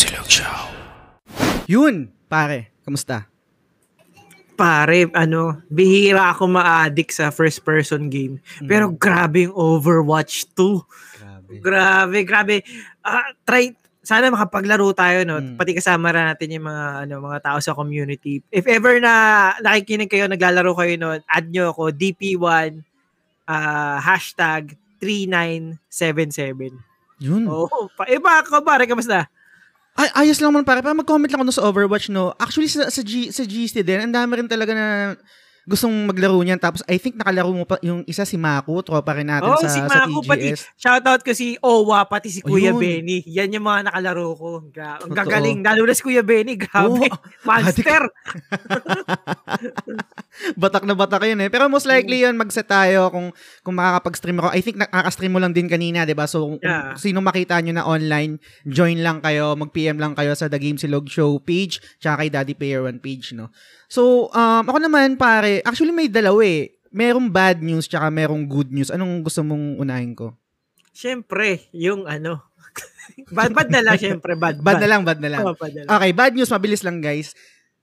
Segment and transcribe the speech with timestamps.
[0.00, 0.64] Silog Show.
[1.68, 2.72] Yun, pare.
[2.88, 3.28] Kamusta?
[4.56, 8.40] Pare, ano, bihira ako ma-addict sa first person game.
[8.64, 11.20] Pero grabe yung Overwatch 2.
[11.20, 11.52] Grabe.
[11.60, 12.54] Grabe, grabe.
[13.04, 15.36] Ah, try sana makapaglaro tayo no.
[15.36, 15.60] Mm.
[15.60, 18.40] Pati kasama rin natin yung mga ano mga tao sa community.
[18.48, 22.80] If ever na nakikinig kayo, naglalaro kayo no, add nyo ako DP1
[23.44, 26.72] ah, hashtag 3977.
[27.20, 27.44] Yun.
[27.52, 29.28] Oh, pa iba ka pare, kamusta?
[30.00, 30.80] Ay, ayos lang man pare.
[30.80, 32.32] Para mag-comment lang ako dun sa Overwatch, no?
[32.40, 34.86] Actually, sa, sa, G, sa GST din, ang dami rin talaga na
[35.70, 36.58] gustong maglaro niyan.
[36.58, 39.70] Tapos, I think nakalaro mo pa yung isa si Maku, tropa rin natin Oh, sa,
[39.70, 40.74] si sa Mako, pati TGS.
[40.74, 42.82] shoutout ko si Owa, pati si Kuya Ayun.
[42.82, 43.22] Benny.
[43.24, 44.48] Yan yung mga nakalaro ko.
[44.66, 45.62] Gra- ang gagaling.
[45.62, 46.58] Lalo na si Kuya Benny.
[46.58, 47.06] Grabe.
[47.06, 47.14] Oo.
[47.46, 48.02] Monster.
[50.56, 51.48] batak na batak yun eh.
[51.48, 53.30] Pero most likely yun, mag-set tayo kung,
[53.62, 54.48] kung makakapag-stream ako.
[54.50, 56.26] I think nakaka-stream mo lang din kanina, di ba?
[56.26, 56.94] So, kung Yeah.
[56.94, 61.06] sino makita nyo na online, join lang kayo, mag-PM lang kayo sa The Game Silog
[61.06, 63.50] Show page, tsaka kay Daddy Player One page, no?
[63.90, 66.78] So, um, ako naman, pare, actually may dalawa eh.
[66.94, 68.90] Merong bad news, tsaka merong good news.
[68.90, 70.38] Anong gusto mong unahin ko?
[70.94, 72.38] Siyempre, yung ano.
[73.36, 74.38] bad, bad na lang, siyempre.
[74.38, 75.42] Bad, Bad na lang, bad na lang.
[75.42, 75.90] Oh, bad na lang.
[75.90, 77.34] Okay, bad news, mabilis lang guys.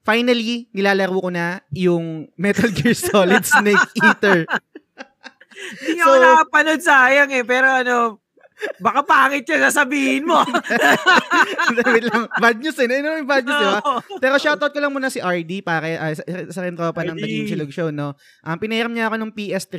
[0.07, 4.47] Finally, nilalaro ko na yung Metal Gear Solid Snake Eater.
[5.83, 7.43] Hindi ako so- nakapanood, sayang eh.
[7.43, 8.23] Pero ano,
[8.81, 10.41] baka pangit yung sasabihin mo.
[11.93, 12.25] Wait lang.
[12.41, 12.87] Bad news eh.
[12.89, 13.79] Ano yung bad news, di ba?
[14.17, 17.45] Pero shoutout ko lang muna si RD, pare, uh, sa, sa rin tropa ng Game
[17.45, 18.17] Chilog Show, no?
[18.41, 19.75] Um, pinahiram niya ako ng PS3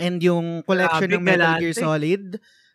[0.00, 1.60] and yung collection Grabe, ng Metal galante.
[1.60, 2.24] Gear Solid.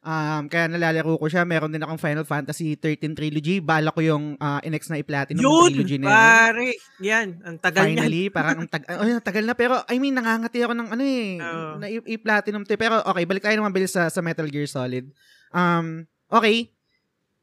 [0.08, 1.44] Um, kaya nalalaro ko siya.
[1.44, 3.60] Meron din akong Final Fantasy 13 Trilogy.
[3.60, 6.16] Bala ko yung uh, NX na i-platinum Yun, trilogy na yun.
[6.16, 6.68] pare.
[7.04, 8.00] Yan, ang tagal niyan.
[8.00, 11.04] Finally, parang ang tag ay, ang tagal na pero I mean nangangati ako ng ano
[11.04, 11.72] eh Oo.
[11.84, 12.80] na i-platinum to.
[12.80, 15.12] Pero okay, balik tayo naman bilis sa, sa Metal Gear Solid.
[15.52, 16.72] Um, okay.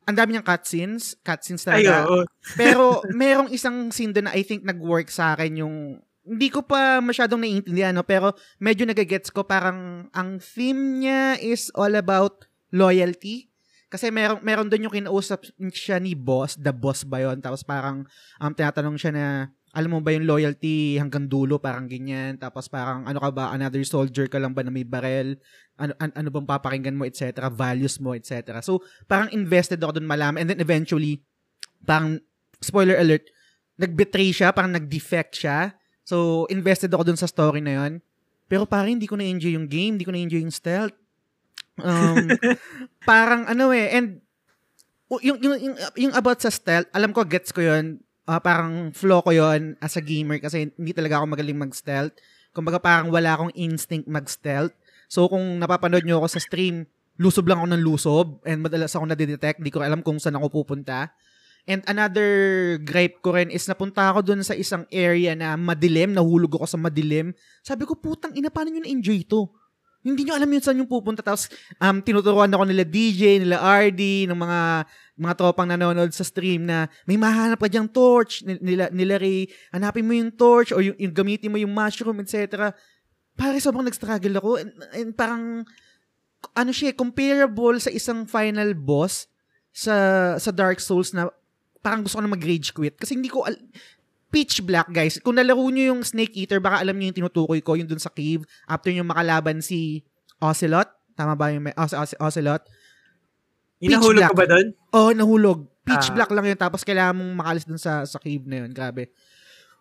[0.09, 2.09] Ang dami niyang cutscenes, cutscenes Ay, talaga.
[2.09, 2.25] oo.
[2.57, 7.05] pero merong isang scene doon na I think nag-work sa akin yung hindi ko pa
[7.05, 8.09] masyadong naiintindihan, no?
[8.09, 13.47] pero medyo nagagets ko parang ang theme niya is all about loyalty.
[13.87, 17.39] Kasi meron, meron doon yung kinausap siya ni boss, the boss ba yun?
[17.39, 18.03] Tapos parang
[18.43, 19.27] um, tinatanong siya na,
[19.71, 22.35] alam mo ba yung loyalty hanggang dulo, parang ganyan.
[22.35, 25.39] Tapos parang, ano ka ba, another soldier ka lang ba na may barel?
[25.79, 27.51] Ano, an- ano bang papakinggan mo, etc.
[27.55, 28.59] Values mo, etc.
[28.67, 30.43] So, parang invested ako doon malaman.
[30.43, 31.23] And then eventually,
[31.87, 32.19] parang,
[32.59, 33.31] spoiler alert,
[33.79, 35.75] nag-betray siya, parang nag-defect siya.
[36.03, 38.03] So, invested ako doon sa story na yon
[38.47, 40.95] Pero parang hindi ko na-enjoy yung game, hindi ko na-enjoy yung stealth.
[41.81, 42.31] Um,
[43.09, 44.23] parang ano eh, and
[45.23, 48.03] yung, yung, yung, yung about sa stealth, alam ko, gets ko yun.
[48.25, 52.17] Ah, parang flaw ko yun as a gamer kasi hindi talaga ako magaling mag-stealth.
[52.57, 54.73] Kumbaga parang wala akong instinct mag-stealth.
[55.13, 56.89] So kung napapanood nyo ako sa stream,
[57.21, 59.61] lusob lang ako ng lusob and madalas ako nadidetect.
[59.61, 61.13] Hindi ko alam kung saan ako pupunta.
[61.65, 62.29] And another
[62.81, 66.81] gripe ko rin is napunta ako dun sa isang area na madilim, nahulog ako sa
[66.81, 67.33] madilim.
[67.65, 69.49] Sabi ko, putang ina, paano nyo na-enjoy to?
[70.05, 71.25] Hindi nyo alam yun saan yung pupunta.
[71.25, 71.49] Tapos,
[71.81, 74.61] um, tinuturuan ako nila DJ, nila RD, ng mga
[75.15, 79.49] mga tropang nanonood sa stream na may mahanap ka diyang torch, Ni- nila, nila Ray,
[79.73, 82.75] hanapin mo yung torch o yung, yung gamitin mo yung mushroom, etc.
[83.33, 84.51] Pare, sobrang nag-struggle ako.
[84.61, 85.65] And, and parang,
[86.53, 89.31] ano siya, eh, comparable sa isang final boss
[89.75, 89.95] sa
[90.39, 91.33] sa Dark Souls na
[91.85, 92.97] parang gusto ko na mag-rage quit.
[92.97, 93.45] Kasi hindi ko,
[94.35, 95.23] pitch black, guys.
[95.23, 98.11] Kung nalaro nyo yung Snake Eater, baka alam nyo yung tinutukoy ko, yung dun sa
[98.11, 100.03] cave, after yung makalaban si
[100.43, 100.91] Ocelot.
[101.15, 102.67] Tama ba yung may, Oce- Oce- Ocelot?
[103.79, 104.31] Pitch Inahulog black.
[104.31, 104.67] ko ba doon?
[104.91, 105.59] Oh, nahulog.
[105.85, 106.15] Pitch Ah.
[106.17, 106.59] black lang yun.
[106.59, 108.75] Tapos kailangan mong makalis dun sa, sa cave na yun.
[108.75, 109.15] Grabe.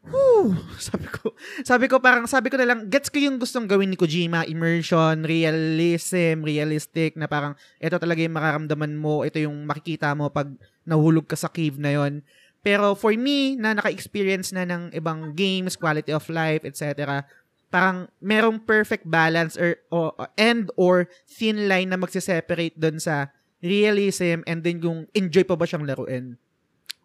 [0.04, 0.52] Whew,
[0.92, 1.32] sabi ko,
[1.64, 5.24] sabi ko parang, sabi ko na lang, gets ko yung gustong gawin ni Kojima, immersion,
[5.24, 10.52] realism, realistic, na parang, ito talaga yung makaramdaman mo, ito yung makikita mo pag
[10.84, 12.20] nahulog ka sa cave na yon
[12.64, 17.28] Pero for me, na naka-experience na ng ibang games, quality of life, etc.,
[17.68, 24.46] parang merong perfect balance or, or and or thin line na magsiseparate doon sa realism
[24.46, 26.38] and then yung enjoy pa ba siyang laruin.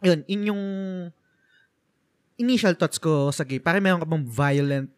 [0.04, 0.62] Yun, in yung
[2.36, 3.58] initial thoughts ko sa game.
[3.58, 4.88] Parang meron ka bang violent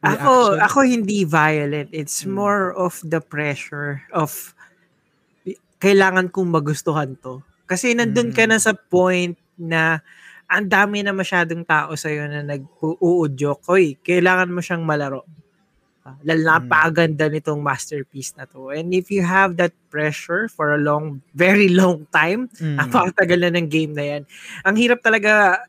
[0.00, 0.14] Ako,
[0.54, 0.58] reaction?
[0.64, 1.88] ako hindi violent.
[1.92, 2.34] It's Hmm.
[2.34, 4.54] more of the pressure of
[5.78, 7.42] kailangan kong magustuhan to.
[7.66, 8.50] Kasi nandun ka Hmm.
[8.50, 10.00] na sa point na
[10.48, 13.60] ang dami na masyadong tao sa'yo na nag-uudyok.
[13.68, 15.22] Oy, kailangan mo siyang malaro.
[16.06, 16.48] Ah, Lalo Hmm.
[16.64, 18.72] napakaganda nitong masterpiece na to.
[18.72, 22.78] And if you have that pressure for a long, very long time, Mm.
[22.80, 24.22] napakatagal na ng game na yan.
[24.64, 25.64] Ang hirap talaga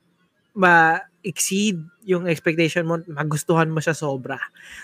[0.55, 1.77] ma-exceed
[2.07, 4.39] yung expectation mo, magustuhan mo siya sobra.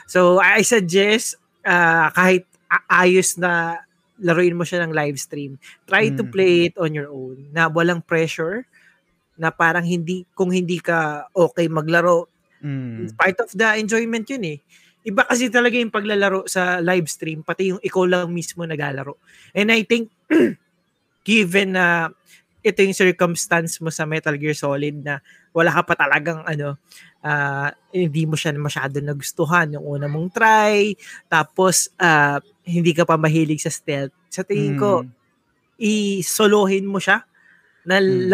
[0.06, 2.46] So, I suggest, ah, kahit
[2.92, 3.80] ayos na
[4.20, 5.60] laruin mo siya ng live stream.
[5.88, 6.32] Try to Mm.
[6.32, 8.64] play it on your own na walang pressure
[9.36, 12.28] na parang hindi kung hindi ka okay maglaro
[12.66, 13.14] Mm.
[13.14, 14.58] part of the enjoyment yun eh.
[15.06, 19.22] Iba kasi talaga yung paglalaro sa live stream, pati yung ikaw lang mismo naglalaro.
[19.54, 20.10] And I think,
[21.28, 22.10] given na
[22.66, 25.22] ito yung circumstance mo sa Metal Gear Solid na
[25.54, 26.82] wala ka pa talagang ano,
[27.22, 30.98] ah, hindi mo siya masyado nagustuhan yung una mong try,
[31.30, 34.16] tapos ah, hindi ka pa mahilig sa stealth.
[34.34, 35.12] Sa tingin ko, Mm.
[35.78, 37.22] isolohin mo siya
[37.86, 38.26] na Mm.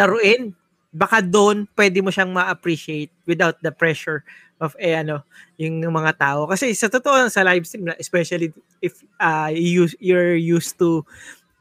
[0.92, 4.28] Baka doon pwede mo siyang ma-appreciate without the pressure
[4.62, 5.26] of eh, ano,
[5.58, 6.46] yung mga tao.
[6.46, 8.54] Kasi sa totoo sa live stream, especially
[8.84, 11.02] if uh, you, you're used to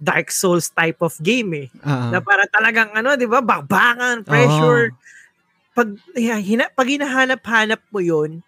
[0.01, 1.69] Dark Souls type of game eh.
[1.85, 2.09] Ah.
[2.13, 3.45] Na para talagang ano, 'di ba?
[3.45, 4.97] Bakbakan, pressure.
[5.77, 8.41] Pag hina, pag hinahanap-hanap mo 'yon,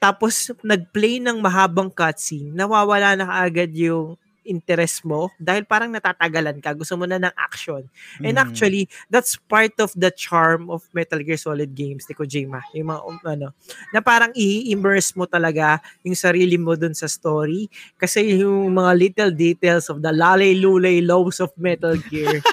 [0.00, 6.72] tapos nag-play ng mahabang cutscene, nawawala na kaagad yung interest mo dahil parang natatagalan ka,
[6.72, 7.82] gusto mo na ng action.
[8.20, 8.44] And Mm.
[8.44, 12.62] actually, that's part of the charm of Metal Gear Solid games ni Kojima.
[12.72, 13.48] Yung mga, um, ano,
[13.90, 19.32] na parang i-immerse mo talaga yung sarili mo dun sa story kasi yung mga little
[19.32, 22.38] details of the lalay-lulay lows of Metal Gear,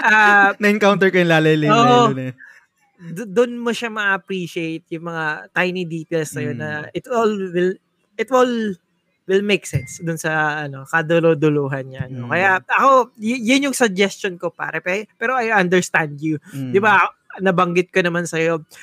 [0.00, 2.14] ah Na-encounter ko yung lalay Oo.
[2.14, 2.36] na yun.
[2.98, 6.62] d- doon mo siya ma-appreciate yung mga tiny details na yun Mm.
[6.62, 7.74] na it all will
[8.18, 8.74] it will
[9.28, 12.26] will make sense dun sa ano kadulo-duluhan niya no?
[12.26, 12.30] Mm.
[12.32, 16.72] kaya ako y- yun yung suggestion ko pare Pe- pero I understand you Mm.
[16.72, 18.40] di ba nabanggit ko naman sa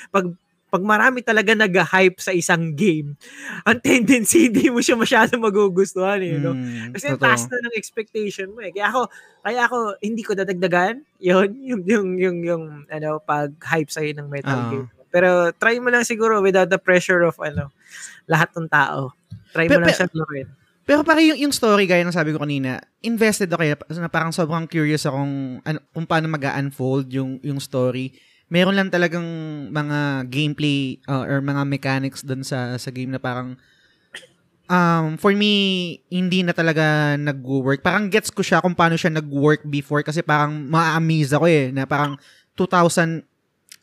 [0.07, 0.29] pag
[0.65, 3.15] pag marami talaga nag-hype sa isang game,
[3.69, 6.51] ang tendency hindi mo siya masyado magugustuhan eh, no?
[6.51, 8.75] Mm, Kasi taas na ng expectation mo eh.
[8.75, 9.07] Kaya ako,
[9.39, 14.51] kaya ako hindi ko dadagdagan yun, yung, yung, yung, yung, ano, pag-hype sa'yo ng Metal
[14.51, 14.67] Ah.
[14.67, 14.85] Gear.
[15.15, 17.71] Pero try mo lang siguro without the pressure of, ano,
[18.27, 19.15] lahat ng tao.
[19.55, 20.47] Try mo Pe- lang siya laruin.
[20.85, 24.29] Pero pare yung, yung story gaya ng sabi ko kanina, invested ako eh, na parang
[24.29, 28.13] sobrang curious akong ano, kung paano mag-unfold yung yung story.
[28.45, 29.25] Meron lang talagang
[29.73, 33.57] mga gameplay uh, or mga mechanics doon sa sa game na parang
[34.65, 35.53] um for me
[36.09, 37.81] hindi na talaga nag-work.
[37.81, 41.89] Parang gets ko siya kung paano siya nag-work before kasi parang ma-amaze ako eh na
[41.89, 42.13] parang
[42.53, 43.25] 2000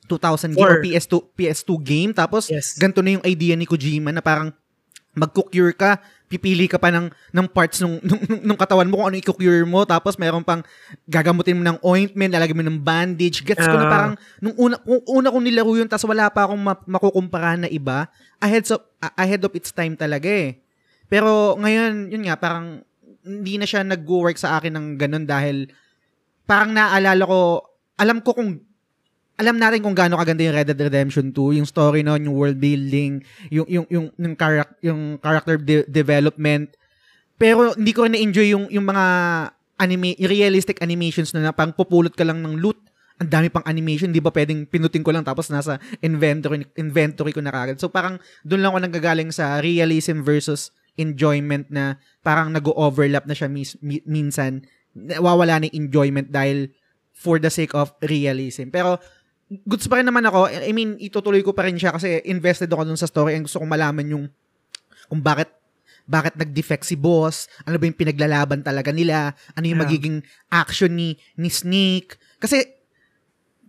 [0.07, 0.83] 2000 game or Four.
[0.83, 2.79] PS2 PS2 game tapos Yes.
[2.79, 4.55] ganito na yung idea ni Kojima na parang
[5.13, 8.01] mag-cure ka, pipili ka pa ng, ng parts nung-
[8.47, 10.65] nung katawan mo kung ano i-cure mo, tapos mayroon pang
[11.05, 13.45] gagamutin mo ng ointment, lalagyan mo ng bandage.
[13.45, 13.93] Gets ko na Ah.
[13.93, 17.69] parang, nung una, kung una kong nilaro yun, tapos wala pa akong ma- makukumpara na
[17.69, 18.09] iba,
[18.41, 18.81] ahead of,
[19.15, 20.57] ahead of its time talaga eh.
[21.13, 22.81] Pero ngayon, yun nga, parang
[23.23, 25.69] hindi na siya nag-work sa akin ng ganun dahil
[26.43, 27.41] parang naalala ko,
[28.01, 28.72] alam ko kung
[29.43, 32.63] alam natin kung gaano kaganda yung Red Dead Redemption 2, yung story noon, yung world
[32.63, 36.79] building, yung yung yung yung, charac- yung character de- development.
[37.37, 39.05] Pero hindi ko rin na-enjoy yung yung mga
[39.83, 42.79] anime yung realistic animations na, na pang pupulot ka lang ng loot.
[43.19, 47.43] Ang dami pang animation, di ba pwedeng pinutin ko lang tapos nasa inventory inventory ko
[47.43, 47.83] na kagad.
[47.83, 53.51] So parang doon lang ako nanggagaling sa realism versus enjoyment na parang nag-overlap na siya
[53.51, 54.63] mis- mi- minsan.
[54.95, 56.71] Nawawala na enjoyment dahil
[57.13, 58.69] for the sake of realism.
[58.69, 58.99] Pero
[59.67, 60.49] goods pa rin naman ako.
[60.49, 63.61] I mean, itutuloy ko pa rin siya kasi invested ako dun sa story and gusto
[63.61, 64.25] kong malaman yung
[65.09, 65.51] kung bakit
[66.03, 69.87] bakit nag-defect si boss, ano ba yung pinaglalaban talaga nila, ano yung Yeah.
[69.87, 70.17] magiging
[70.51, 72.19] action ni ni Snake.
[72.43, 72.59] Kasi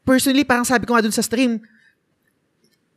[0.01, 1.61] personally, parang sabi ko nga dun sa stream,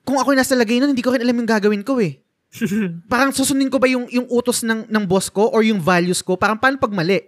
[0.07, 2.23] kung ako nasa lagay nun, hindi ko rin alam yung gagawin ko eh.
[3.13, 6.39] parang susundin ko ba yung yung utos ng ng boss ko or yung values ko?
[6.41, 7.21] Parang paano pag mali?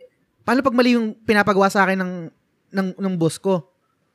[0.47, 2.13] Paano pag mali yung pinapagawa sa akin ng
[2.73, 3.69] ng ng boss ko?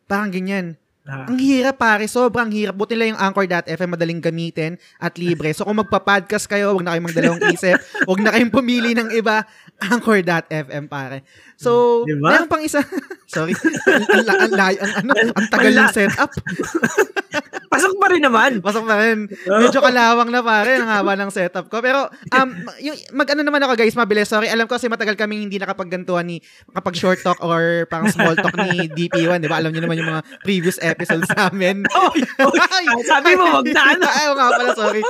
[0.09, 0.79] Parang ganyan.
[1.03, 1.27] Ah.
[1.27, 2.79] Ang hirap pare, sobrang hirap.
[2.79, 5.51] Buti lang yung Anchor.fm madaling gamitin at libre.
[5.51, 7.75] So kung magpa-podcast kayo, wag na kayong magdalawang isip.
[8.07, 9.43] Wag na kayong pumili ng iba.
[9.83, 11.27] Anchor.fm pare.
[11.63, 12.35] So, Di ba?
[12.35, 12.83] meron pang isa.
[13.33, 13.55] Sorry.
[13.55, 16.31] ang, ang, ang, ang, ang, ano, ang tagal ng setup.
[17.73, 18.61] Pasok pa rin naman.
[18.61, 19.25] Pasok na rin.
[19.25, 21.81] Medyo kalawang na pare, ang haba ng setup ko.
[21.81, 22.49] Pero, um,
[22.85, 24.29] yung, mag-ano naman ako guys, mabilis.
[24.29, 26.37] Sorry, alam ko kasi matagal kami hindi nakapaggantuan ni,
[26.69, 29.57] kapag short talk or pang small talk ni DP1, di ba?
[29.57, 31.81] Alam niyo naman yung mga previous episodes namin.
[31.89, 34.05] Ay, Sabi mo, wag na ano.
[34.05, 35.01] Ay, nga pala, sorry.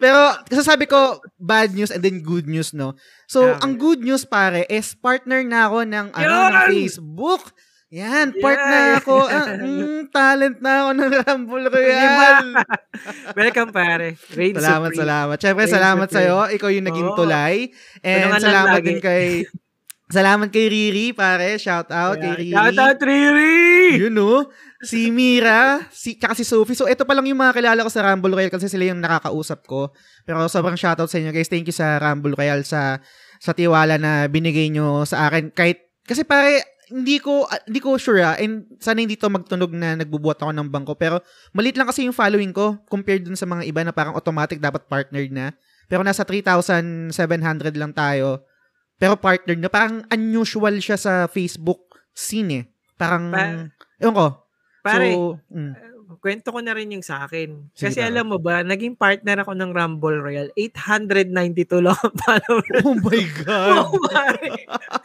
[0.00, 0.18] Pero,
[0.48, 2.96] kasi sabi ko, bad news and then good news, no?
[3.32, 3.64] So, Okay.
[3.64, 7.56] ang good news, pare, is partner na ako ng, ano, ng Facebook.
[7.88, 8.98] Yan, partner Yay!
[8.98, 9.16] ako.
[9.22, 11.66] Ah, mm, talent na ako ng Rumble?
[11.68, 12.50] Royale.
[13.40, 14.16] Welcome, pare.
[14.32, 15.00] Reign Salamat, Supreme.
[15.00, 15.36] salamat.
[15.36, 16.24] Siyempre, salamat Supreme.
[16.24, 16.38] sa'yo.
[16.56, 17.16] Ikaw yung naging Oo.
[17.16, 17.68] tulay.
[18.00, 18.86] And Tulungan salamat lagi.
[18.86, 19.24] din kay...
[20.12, 21.56] Salamat kay Riri, pare.
[21.56, 22.52] Shout out kay Riri.
[22.52, 23.96] Shout out, Riri!
[23.96, 24.44] You know,
[24.84, 26.76] si Mira, si, tsaka si Sophie.
[26.76, 29.64] So, ito pa lang yung mga kilala ko sa Rumble Royale kasi sila yung nakakausap
[29.64, 29.88] ko.
[30.28, 31.48] Pero sobrang shoutout sa inyo guys.
[31.48, 33.00] Thank you sa Rumble Royale sa
[33.42, 35.50] sa tiwala na binigay nyo sa akin.
[35.50, 36.62] Kahit, kasi pare,
[36.94, 40.54] hindi ko uh, hindi ko sure ah, and sana hindi to magtunog na nagbubuhat ako
[40.54, 40.94] ng bangko.
[40.94, 41.18] Pero
[41.50, 44.86] malit lang kasi yung following ko compared dun sa mga iba na parang automatic dapat
[44.86, 45.50] partnered na.
[45.90, 47.10] Pero nasa 3,700
[47.74, 48.46] lang tayo.
[49.02, 49.72] Pero partnered na.
[49.72, 51.82] Parang unusual siya sa Facebook
[52.14, 52.64] scene eh.
[52.94, 53.66] Parang pa-
[53.98, 54.26] ewan ko.
[54.86, 57.72] pare so, mm kwento ko na rin yung sa akin.
[57.72, 60.52] Kasi Sige, alam mo ba, naging partner ako ng Rumble Royale.
[60.58, 62.82] 892 lang ang followers.
[62.84, 63.76] Oh my God!
[63.86, 64.50] oh my.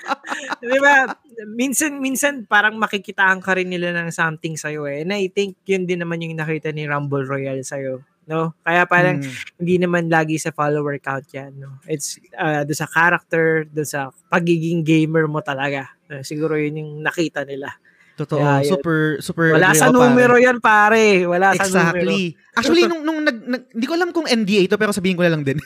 [0.74, 1.14] Di ba?
[1.48, 5.06] Minsan, minsan parang makikitaan ka rin nila ng something sa'yo eh.
[5.06, 8.04] And I think yun din naman yung nakita ni Rumble Royale sa'yo.
[8.28, 8.52] No?
[8.60, 9.64] Kaya parang hmm.
[9.64, 11.56] hindi naman lagi sa follower count yan.
[11.64, 11.80] No?
[11.88, 15.96] It's uh, do sa character, do sa pagiging gamer mo talaga.
[16.12, 17.72] Uh, siguro yun yung nakita nila.
[18.18, 18.42] Totoo.
[18.42, 19.54] Yeah, super, super.
[19.54, 20.46] Wala sa numero pare.
[20.50, 21.06] yan, pare.
[21.30, 21.70] Wala exactly.
[21.70, 22.14] sa numero.
[22.58, 25.38] Actually, nung, nung nag, nag, hindi ko alam kung NDA ito, pero sabihin ko na
[25.38, 25.62] lang din.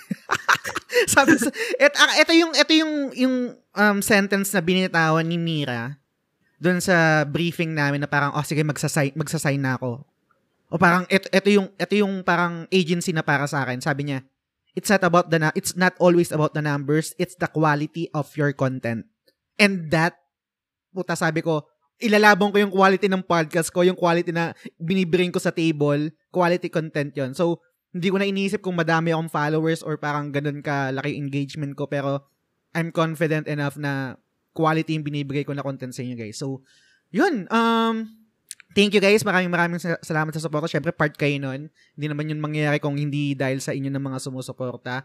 [1.15, 1.47] Sabi sa,
[1.79, 5.95] et, ah, ito yung, ito yung, yung um, sentence na binitawan ni Mira
[6.61, 10.03] doon sa briefing namin na parang, oh sige, magsasign, magsasign na ako.
[10.67, 13.79] O parang, ito, ito yung, ito yung parang agency na para sa akin.
[13.79, 14.27] Sabi niya,
[14.75, 18.27] it's not about the, na- it's not always about the numbers, it's the quality of
[18.35, 19.07] your content.
[19.55, 20.19] And that,
[20.91, 21.65] puta sabi ko,
[22.01, 26.67] ilalabang ko yung quality ng podcast ko, yung quality na binibring ko sa table, quality
[26.67, 27.61] content yon So,
[27.93, 31.85] hindi ko na iniisip kung madami akong followers or parang ganun ka laki engagement ko,
[31.85, 32.25] pero
[32.71, 34.15] I'm confident enough na
[34.55, 36.39] quality yung binibigay ko na content sa inyo guys.
[36.39, 36.63] So,
[37.11, 37.47] yun.
[37.51, 38.07] Um,
[38.71, 39.27] thank you guys.
[39.27, 40.71] Maraming maraming salamat sa suporta.
[40.71, 41.67] Syempre, part kayo nun.
[41.95, 45.03] Hindi naman yun mangyayari kung hindi dahil sa inyo ng mga sumusuporta.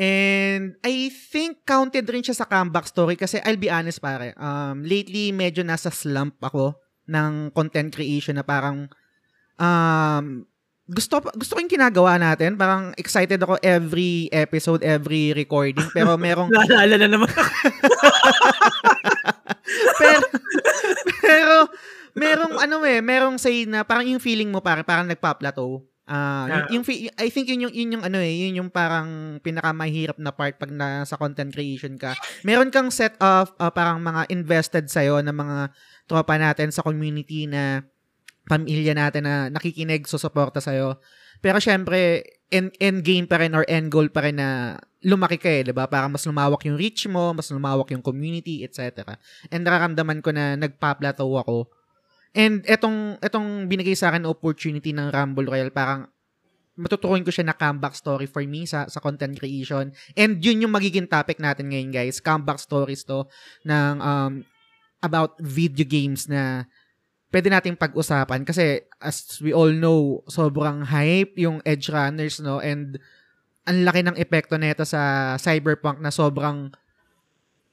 [0.00, 4.80] And I think counted rin siya sa comeback story kasi I'll be honest pare, um,
[4.80, 6.72] lately medyo nasa slump ako
[7.04, 8.88] ng content creation na parang
[9.60, 10.48] um,
[10.88, 12.56] gusto gusto ko yung ginagawa natin.
[12.56, 15.84] Parang excited ako every episode, every recording.
[15.92, 16.48] Pero merong...
[16.48, 17.28] Naalala na naman
[20.00, 20.24] pero,
[21.20, 21.56] pero,
[22.16, 25.84] merong ano eh, merong say na parang yung feeling mo parang, parang nagpa-plateau.
[26.10, 30.18] Uh, yung, yung, I think yun yung, yun yung ano eh, yun yung parang pinakamahirap
[30.18, 32.18] na part pag nasa content creation ka.
[32.42, 35.70] Meron kang set of uh, parang mga invested sa'yo na mga
[36.10, 37.86] tropa natin sa community na
[38.50, 40.98] pamilya natin na nakikinig, susuporta sa'yo.
[41.38, 45.46] Pero syempre, end, end game pa rin or end goal pa rin na lumaki ka
[45.46, 45.86] eh, di ba?
[45.86, 49.14] Para mas lumawak yung reach mo, mas lumawak yung community, etc.
[49.54, 51.70] And nararamdaman ko na nagpa-plateau ako
[52.30, 56.06] And etong etong binigay sa akin opportunity ng Rumble Royale parang
[56.78, 59.90] matutukoin ko siya na comeback story for me sa sa content creation.
[60.14, 62.22] And yun yung magiging topic natin ngayon, guys.
[62.22, 63.26] Comeback stories to
[63.66, 64.46] ng um,
[65.02, 66.70] about video games na
[67.30, 72.98] pwede nating pag-usapan kasi as we all know, sobrang hype yung Edge Runners no and
[73.68, 76.74] ang laki ng epekto nito sa Cyberpunk na sobrang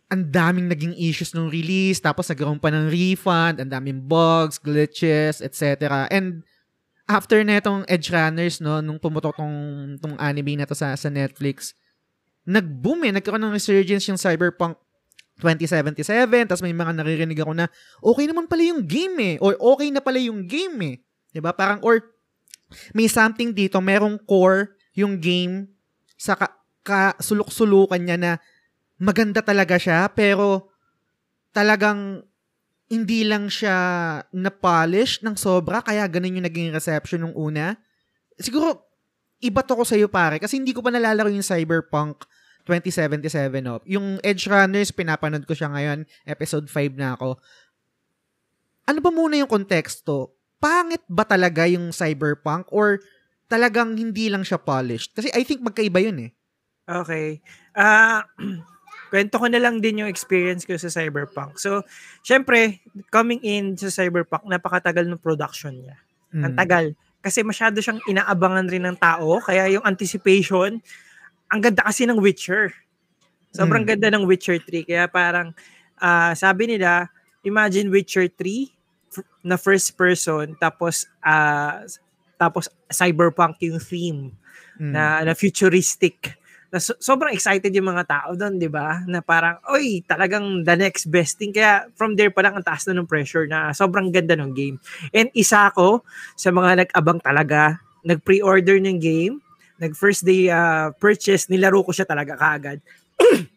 [0.07, 5.43] ang daming naging issues nung release, tapos nagkaroon pa ng refund, ang daming bugs, glitches,
[5.43, 6.07] etc.
[6.07, 6.47] And
[7.11, 9.55] after netong Edge Runners, no, nung pumutok tong,
[9.99, 11.75] tong anime na to sa, sa Netflix,
[12.47, 14.79] nag-boom eh, nagkaroon ng resurgence yung Cyberpunk
[15.43, 17.67] 2077, tapos may mga naririnig ako na,
[17.99, 20.95] okay naman pala yung game eh, or okay na pala yung game eh.
[21.29, 22.01] 'Di ba Parang, or
[22.95, 25.69] may something dito, merong core yung game
[26.17, 26.49] sa ka,
[26.81, 28.31] kasulok-sulukan niya na
[28.97, 30.73] maganda talaga siya, pero
[31.53, 32.25] talagang
[32.87, 33.75] hindi lang siya
[34.31, 37.75] na-polish ng sobra, kaya ganun yung naging reception nung una.
[38.39, 38.87] Siguro,
[39.43, 42.25] iba to ko sa'yo pare, kasi hindi ko pa nalalaro yung Cyberpunk
[42.67, 43.79] 2077 no?
[43.87, 47.39] Yung Edge Runners, pinapanood ko siya ngayon, episode 5 na ako.
[48.87, 50.35] Ano ba muna yung konteksto?
[50.57, 53.03] Pangit ba talaga yung Cyberpunk or
[53.51, 55.15] talagang hindi lang siya polished?
[55.15, 56.31] Kasi I think magkaiba yun eh.
[56.87, 57.43] Okay.
[57.75, 58.23] Ah...
[58.39, 58.63] Uh,
[59.07, 61.57] kwento ko na lang din yung experience ko sa Cyberpunk.
[61.57, 61.83] So,
[62.21, 65.97] syempre, coming in sa Cyberpunk, napakatagal ng production niya.
[66.35, 66.43] Mm.
[66.43, 66.85] Ang tagal.
[67.23, 69.39] Kasi masyado siyang inaabangan rin ng tao.
[69.39, 70.79] Kaya yung anticipation,
[71.47, 72.75] ang ganda kasi ng Witcher.
[73.55, 73.89] Sobrang mm.
[73.95, 74.87] ganda ng Witcher 3.
[74.87, 75.55] Kaya parang,
[75.99, 77.07] uh, sabi nila,
[77.47, 81.87] imagine Witcher 3 na first person, tapos, uh,
[82.35, 84.35] tapos cyberpunk yung theme
[84.77, 84.91] mm.
[84.91, 89.03] na, na futuristic na so, sobrang excited yung mga tao doon, 'di ba?
[89.07, 91.55] Na parang, oy, talagang the next best thing.
[91.55, 94.75] Kaya from there pa lang ang taas na ng pressure na sobrang ganda ng game.
[95.15, 96.03] And isa ako
[96.35, 99.39] sa mga nag-abang talaga, nag-pre-order ng game,
[99.79, 102.79] nag first day uh, purchase, nilaro ko siya talaga kaagad.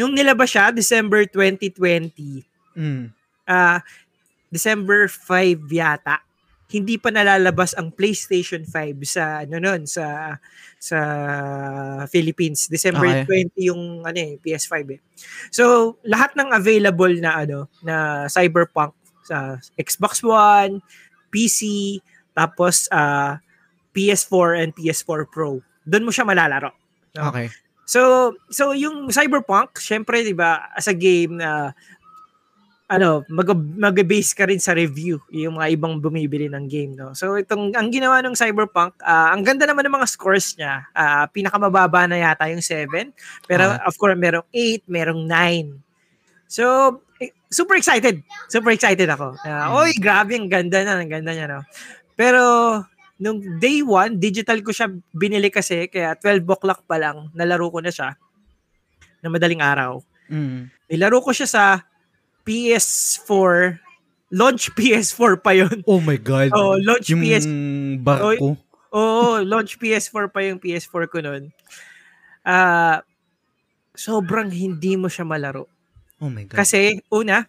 [0.00, 2.44] yung nilabas siya December 2020.
[2.76, 3.12] Mm.
[3.46, 3.78] Uh,
[4.52, 6.25] December 5 yata.
[6.66, 10.34] Hindi pa nalalabas ang PlayStation 5 sa ano nun sa
[10.82, 10.98] sa
[12.10, 12.66] Philippines.
[12.66, 13.50] December Okay.
[13.54, 15.00] 20 yung ano eh, PS5 eh.
[15.54, 20.82] So, lahat ng available na ano na Cyberpunk sa Xbox One,
[21.30, 21.98] PC,
[22.34, 23.38] tapos ah,
[23.94, 25.62] PS4 and PS4 Pro.
[25.86, 26.74] Doon mo siya malalaro.
[27.14, 27.30] No?
[27.30, 27.46] Okay.
[27.86, 31.70] So, so yung Cyberpunk, syempre 'di ba, as a game na
[32.86, 37.18] ano, mag mag-base ka rin sa review yung mga ibang bumibili ng game, no.
[37.18, 40.86] So itong ang ginawa ng Cyberpunk, ah, ang ganda naman ng mga scores niya.
[40.94, 43.10] Ah, pinakamababa na yata yung 7,
[43.50, 43.82] pero Ah.
[43.90, 45.74] of course merong 8, merong 9.
[46.46, 48.22] So eh, super excited.
[48.46, 49.34] Super excited ako.
[49.42, 49.68] Mm.
[49.74, 51.66] Oy, grabe ang ganda na, ang ganda niya, no.
[52.14, 52.40] Pero
[53.18, 57.82] nung day 1, digital ko siya binili kasi kaya 12 o'clock pa lang nalaro ko
[57.82, 58.14] na siya
[59.24, 59.98] na madaling araw.
[60.30, 60.70] Mm.
[60.86, 61.62] Nilaro ko siya sa
[62.46, 63.82] PS4
[64.30, 65.82] launch PS4 pa yon.
[65.84, 66.54] Oh my God.
[66.54, 67.46] Oh, launch yung PS
[68.00, 68.56] barko.
[68.94, 71.52] Oo, launch PS4 pa yung PS4 ko noon.
[72.46, 73.02] Ah,
[73.92, 75.66] sobrang hindi mo siya malaro.
[76.22, 76.56] Oh my God.
[76.56, 77.44] Kasi una,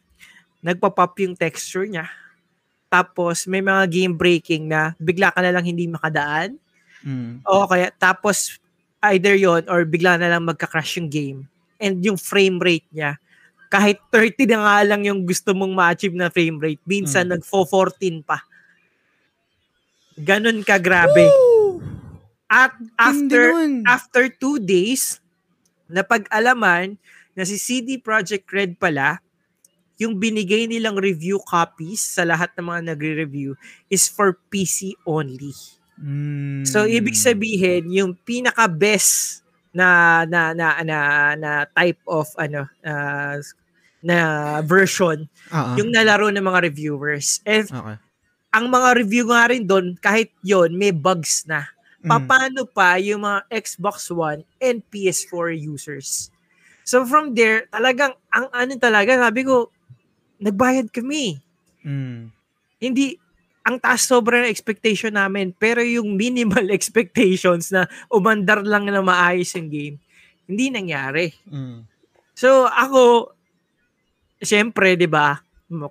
[0.60, 2.10] nagpa-pop yung texture niya.
[2.88, 6.56] Tapos may mga game breaking na bigla ka na lang hindi makadaan.
[7.06, 7.46] Mm.
[7.46, 8.58] O kaya tapos
[9.14, 11.40] either yon or bigla na lang magka-crash yung game.
[11.78, 13.22] And yung frame rate niya,
[13.68, 18.44] kahit 30 na nga lang yung gusto mong ma-achieve na frame rate, minsan nagfo-14 pa.
[20.18, 21.28] Ganon ka grabe.
[21.28, 21.84] Woo!
[22.48, 23.52] At after
[23.84, 25.20] after two days,
[25.92, 26.96] napag-alaman
[27.36, 29.20] na si CD Projekt Red pala,
[30.00, 33.54] yung binigay nilang review copies sa lahat ng mga nagre-review
[33.92, 35.54] is for PC only.
[35.98, 36.64] Mm.
[36.64, 39.42] So ibig sabihin yung pinaka-best
[39.78, 41.00] na na na na,
[41.38, 43.38] na type of ano uh,
[44.02, 44.18] na
[44.66, 45.78] version ah.
[45.78, 47.46] yung nalaro ng mga reviewers.
[47.46, 47.98] And Okay.
[48.58, 51.70] ang mga review nga rin doon kahit yon may bugs na.
[52.02, 52.26] Mm.
[52.26, 56.34] Paano pa yung mga Xbox One and PS4 users?
[56.88, 59.70] So from there, talagang ang ano talaga, sabi ko,
[60.40, 61.38] nagbayad kami.
[61.84, 62.32] Mm.
[62.80, 63.20] Hindi
[63.68, 69.52] ang taas sobra ng expectation namin, pero yung minimal expectations na umandar lang na maayos
[69.60, 69.96] yung game,
[70.48, 71.36] hindi nangyari.
[71.52, 71.84] Mm.
[72.32, 73.36] So ako,
[74.40, 75.36] syempre, di ba,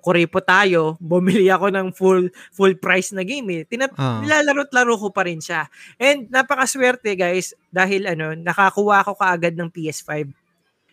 [0.01, 3.63] kuripo tayo, bumili ako ng full full price na game eh.
[3.69, 4.25] Tinat Ah.
[4.25, 5.69] nilalaro-laro ko pa rin siya.
[6.01, 10.33] And napakaswerte guys dahil ano, nakakuha ako kaagad ng PS5.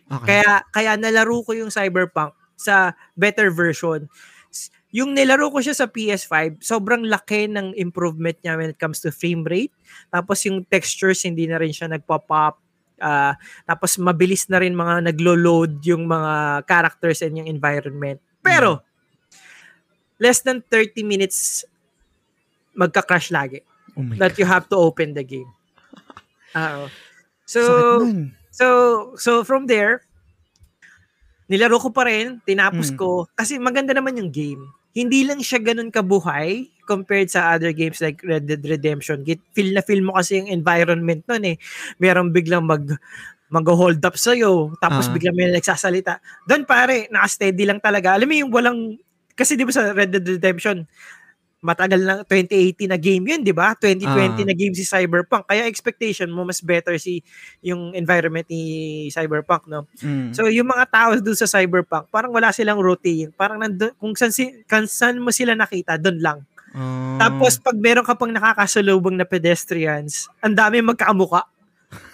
[0.04, 0.44] Okay.
[0.44, 4.04] Kaya kaya nalaro ko yung Cyberpunk sa better version.
[4.94, 9.10] Yung nilaro ko siya sa PS5, sobrang laki ng improvement niya when it comes to
[9.10, 9.74] frame rate.
[10.06, 12.62] Tapos yung textures hindi na rin siya nagpa-pop.
[13.02, 13.34] Ah,
[13.66, 18.22] tapos mabilis na rin mga naglo-load yung mga characters and yung environment.
[18.38, 18.86] Pero
[20.22, 21.66] less than 30 minutes
[22.70, 23.58] magka-crash lagi
[23.98, 24.38] oh that God.
[24.38, 25.50] you have to open the game.
[26.54, 26.86] Oo.
[27.50, 27.60] So.
[28.54, 28.66] So,
[29.18, 30.06] so from there,
[31.50, 32.98] nilaro ko pa rin, tinapos Mm.
[33.02, 34.62] ko, kasi maganda naman yung game.
[34.94, 39.26] Hindi lang siya ganun kabuhay compared sa other games like Red Dead Redemption.
[39.26, 41.56] Git, feel na feel mo kasi yung environment nun eh.
[41.98, 42.86] Merong biglang mag
[43.50, 45.14] mag-hold up sa'yo, tapos Ah.
[45.14, 46.18] biglang may nagsasalita.
[46.46, 48.14] Doon pare, naka-steady lang talaga.
[48.18, 48.78] Alam mo yung walang,
[49.38, 50.82] kasi di ba sa Red Dead Redemption,
[51.64, 53.72] matagal na 2018 na game yun, di ba?
[53.72, 54.46] 2020 Ah.
[54.46, 55.48] na game si Cyberpunk.
[55.48, 57.24] Kaya expectation mo mas better si
[57.64, 58.62] yung environment ni
[59.08, 59.88] Cyberpunk, no?
[60.04, 60.36] Mm.
[60.36, 63.32] So yung mga tao doon sa Cyberpunk, parang wala silang routine.
[63.32, 66.38] Parang nandun, kung saan, si, kung saan mo sila nakita, doon lang.
[66.76, 67.16] Ah.
[67.16, 71.48] Tapos pag meron ka pang nakakasalubong na pedestrians, ang dami magkakamuka.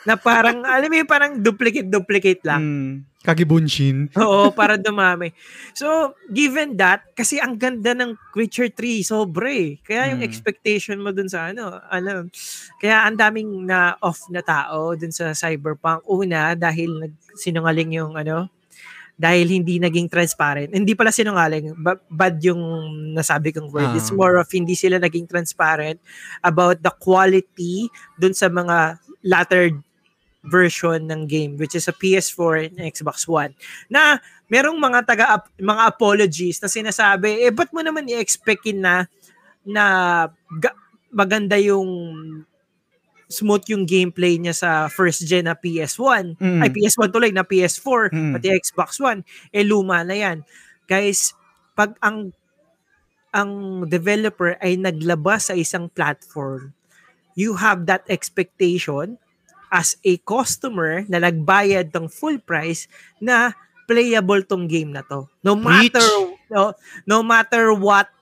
[0.04, 2.62] Na parang, alam mo yung parang duplicate-duplicate lang.
[2.62, 2.92] Mm.
[3.20, 4.08] Kagibunshin.
[4.16, 5.36] Oo, para dumami.
[5.76, 9.76] So, given that, kasi ang ganda ng Witcher 3, sobre.
[9.84, 10.28] Kaya yung Mm.
[10.32, 12.32] expectation mo dun sa ano, ano,
[12.80, 16.00] kaya ang daming na off na tao dun sa Cyberpunk.
[16.08, 18.48] Una, dahil sinungaling yung ano,
[19.20, 20.72] dahil hindi naging transparent.
[20.72, 22.56] Hindi pala sinungaling, ba- bad yung
[23.12, 23.92] nasabi kong word.
[23.92, 23.96] Ah.
[24.00, 26.00] It's more of hindi sila naging transparent
[26.40, 29.70] about the quality dun sa mga latter
[30.40, 33.52] version ng game which is a PS4 and Xbox One
[33.92, 34.16] na
[34.48, 35.24] merong mga taga
[35.60, 39.04] mga apologies na sinasabi eh ba't mo naman i-expectin na
[39.62, 39.84] na
[40.56, 40.76] ga-
[41.12, 41.84] maganda yung
[43.28, 46.60] smooth yung gameplay niya sa first gen na PS1 Mm.
[46.64, 48.32] ay PS1 tuloy na PS4 Mm.
[48.34, 49.20] pati Xbox One
[49.52, 50.40] eh luma na yan
[50.88, 51.36] guys
[51.76, 52.32] pag ang
[53.30, 53.50] ang
[53.86, 56.72] developer ay naglabas sa isang platform
[57.40, 59.16] you have that expectation
[59.72, 62.84] as a customer na nagbayad ng full price
[63.16, 63.56] na
[63.88, 65.24] playable tong game na to.
[65.40, 66.04] No matter
[66.52, 66.76] no,
[67.08, 68.12] no matter what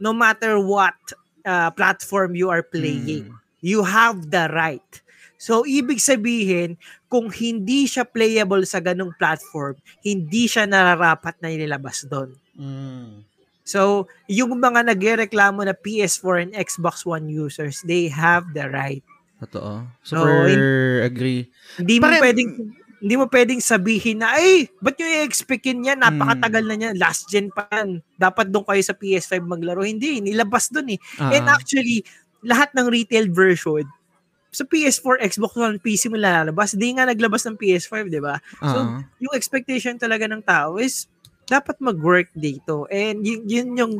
[0.00, 0.96] no matter what
[1.44, 3.28] uh, platform you are playing.
[3.28, 3.38] Mm.
[3.62, 4.90] You have the right.
[5.38, 6.78] So, ibig sabihin,
[7.10, 12.34] kung hindi siya playable sa ganong platform, hindi siya nararapat na inilabas doon.
[12.54, 13.26] Mm.
[13.62, 19.02] So, yung mga nagreklamo na PS4 and Xbox One users, they have the right.
[19.42, 19.86] Totoo.
[20.02, 21.40] So, Super in- agree.
[21.78, 22.50] Hindi mo Pare- pwedeng
[23.02, 25.98] hindi mo pwedeng sabihin na, ay, ba't nyo i-expectin yan?
[25.98, 26.90] Napakatagal na niya.
[26.94, 27.98] Last gen pa yan.
[28.14, 29.82] Dapat doon kayo sa PS5 maglaro.
[29.82, 30.98] Hindi, nilabas doon eh.
[31.18, 32.06] Ah, And actually,
[32.46, 33.82] lahat ng retail version,
[34.54, 36.78] sa PS4, Xbox One, PC mo lalabas.
[36.78, 38.38] Hindi nga naglabas ng PS5, di ba?
[38.62, 39.02] So, ah.
[39.18, 41.10] yung expectation talaga ng tao is
[41.52, 42.88] dapat mag-work dito.
[42.88, 43.94] And yun, yun yung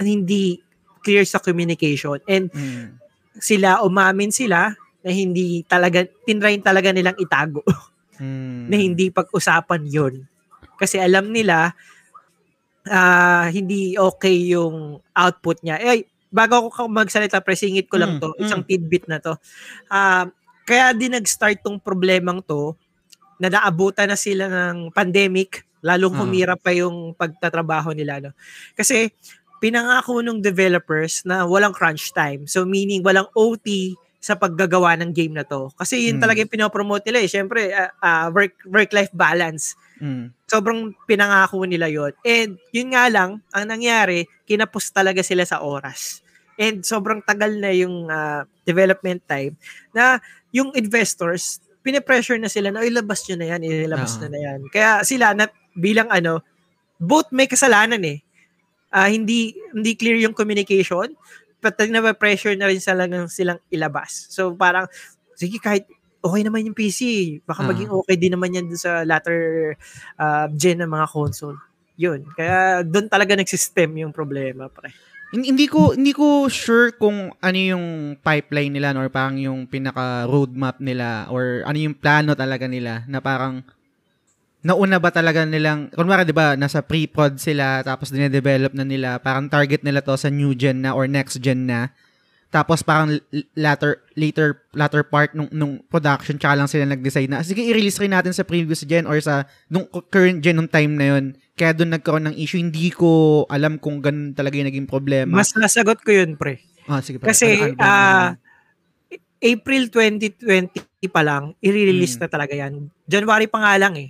[0.00, 0.64] hindi
[1.04, 2.16] clear sa communication.
[2.24, 2.96] And Mm.
[3.36, 7.60] sila, umamin sila na hindi talaga, tinrain talaga nilang itago
[8.16, 8.68] Mm.
[8.68, 10.14] na hindi pag-usapan yon
[10.76, 11.76] Kasi alam nila,
[12.88, 15.76] ah hindi okay yung output niya.
[15.80, 18.40] Eh, bago ako magsalita, presingit ko lang Mm, to, mm.
[18.40, 19.36] isang tidbit na to.
[19.92, 20.28] Ah,
[20.64, 22.72] kaya din nag-start tong problemang to,
[23.40, 26.20] na naabutan na sila ng pandemic, lalong Ah.
[26.24, 28.20] humira pa yung pagtatrabaho nila.
[28.20, 28.30] No?
[28.74, 29.10] Kasi,
[29.60, 32.48] pinangako ng developers na walang crunch time.
[32.48, 35.72] So, meaning walang OT sa paggagawa ng game na to.
[35.76, 36.22] Kasi yun Mm.
[36.24, 37.28] talaga yung pinopromote nila eh.
[37.28, 39.76] Siyempre, ah, ah, work, work-life balance.
[39.96, 40.32] Mm.
[40.44, 46.20] Sobrang pinangako nila yon And yun nga lang, ang nangyari, kinapos talaga sila sa oras.
[46.60, 49.56] And sobrang tagal na yung ah, development time
[49.96, 50.20] na
[50.52, 54.28] yung investors, pinipressure na sila na ilabas nyo na yan, ilabas Oo.
[54.28, 54.60] na na yan.
[54.68, 56.40] Kaya sila na bilang ano,
[56.96, 58.20] both may kasalanan eh.
[58.90, 61.14] Ah, hindi hindi clear yung communication,
[61.62, 64.26] but na-pressure na rin sila ng silang ilabas.
[64.32, 64.90] So parang,
[65.38, 65.86] sige kahit
[66.20, 67.00] okay naman yung PC,
[67.48, 67.68] baka Ah.
[67.72, 69.72] maging okay din naman yan dun sa latter
[70.20, 71.56] uh, gen ng mga console.
[71.96, 72.24] Yun.
[72.32, 74.92] Kaya doon talaga nagsistem yung problema, pre.
[75.30, 77.86] Hin- Hindi ko hindi ko sure kung ano yung
[78.18, 83.06] pipeline nila no, or parang yung pinaka roadmap nila or ano yung plano talaga nila
[83.06, 83.62] na parang
[84.60, 89.48] nauna ba talaga nilang kunwari 'di ba nasa pre-prod sila tapos dine-develop na nila parang
[89.48, 91.88] target nila to sa new gen na or next gen na
[92.50, 97.40] tapos parang l- latter later latter part nung nung production tsaka lang sila nag-decide na
[97.40, 101.06] sige i-release rin natin sa previous gen or sa nung current gen nung time na
[101.14, 105.30] yon kaya doon nagkaroon ng issue hindi ko alam kung ganun talaga yung naging problema
[105.30, 106.56] Mas nasagot ko yun, pre.
[106.88, 107.28] Ah, sige pa.
[107.28, 108.40] Kasi, Ano- yun?
[109.40, 110.72] April 2020
[111.08, 112.20] pa lang, i-release Mm.
[112.20, 112.72] na talaga yan.
[113.04, 114.08] January pa nga lang eh.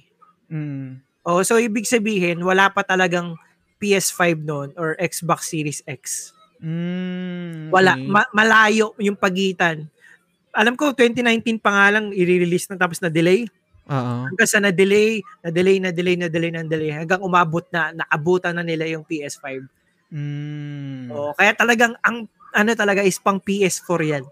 [0.50, 1.00] Mm.
[1.22, 3.38] Oh, so ibig sabihin, wala pa talagang
[3.80, 6.34] PS5 noon or Xbox Series X.
[6.60, 7.96] Mm, Wala.
[7.96, 9.88] Ma- malayo yung pagitan.
[10.52, 13.48] Alam ko, 2019 pa nga lang i-release na tapos na-delay.
[13.88, 14.14] Oo.
[14.28, 16.90] Hanggang sa na-delay, na-delay, na-delay, na-delay, na-delay.
[16.92, 19.64] Hanggang umabot na, naabutan na nila yung PS5.
[20.12, 21.08] Mm.
[21.14, 24.24] Oh, kaya talagang ang ano talaga is pang PS4 yan.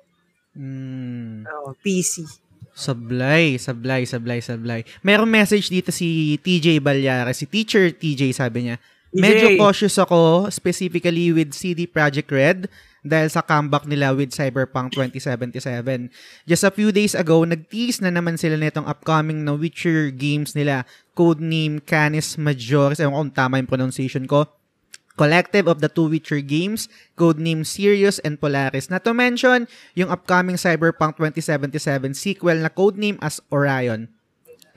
[0.59, 1.46] Mm.
[1.46, 2.26] Oh, PC.
[2.78, 4.80] Sablay, sablay, sablay, sablay.
[5.02, 8.78] Merong message dito si TJ Balyara, si Teacher TJ sabi niya.
[9.10, 12.70] Medyo cautious ako, specifically with CD Projekt Red
[13.02, 16.12] dahil sa comeback nila with Cyberpunk 2077.
[16.44, 20.84] Just a few days ago, nag-tease na naman sila nitong upcoming na Witcher games nila,
[21.16, 24.46] codename Canis Majoris, ewan ko kung tama yung pronunciation ko,
[25.18, 26.87] collective of the two Witcher games,
[27.18, 28.87] codename Sirius and Polaris.
[28.87, 29.66] Not to mention,
[29.98, 34.07] yung upcoming Cyberpunk 2077 sequel na codename as Orion.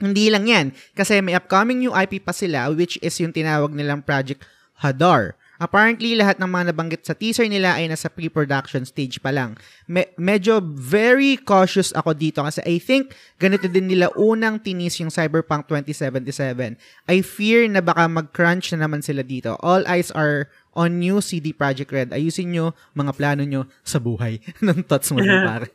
[0.02, 0.66] Hindi lang yan,
[0.98, 4.42] kasi may upcoming new IP pa sila which is yung tinawag nilang Project
[4.82, 5.38] Hadar.
[5.62, 9.54] Apparently, lahat ng mga nabanggit sa teaser nila ay nasa pre-production stage pa lang.
[9.86, 15.14] Me- medyo very cautious ako dito kasi I think ganito din nila unang tinis yung
[15.14, 16.74] Cyberpunk 2077.
[17.06, 19.54] I fear na baka mag-crunch na naman sila dito.
[19.62, 22.16] All eyes are on new CD Projekt Red.
[22.16, 24.40] Ayusin nyo mga plano nyo sa buhay.
[24.64, 25.68] ng thoughts mo dun, pare.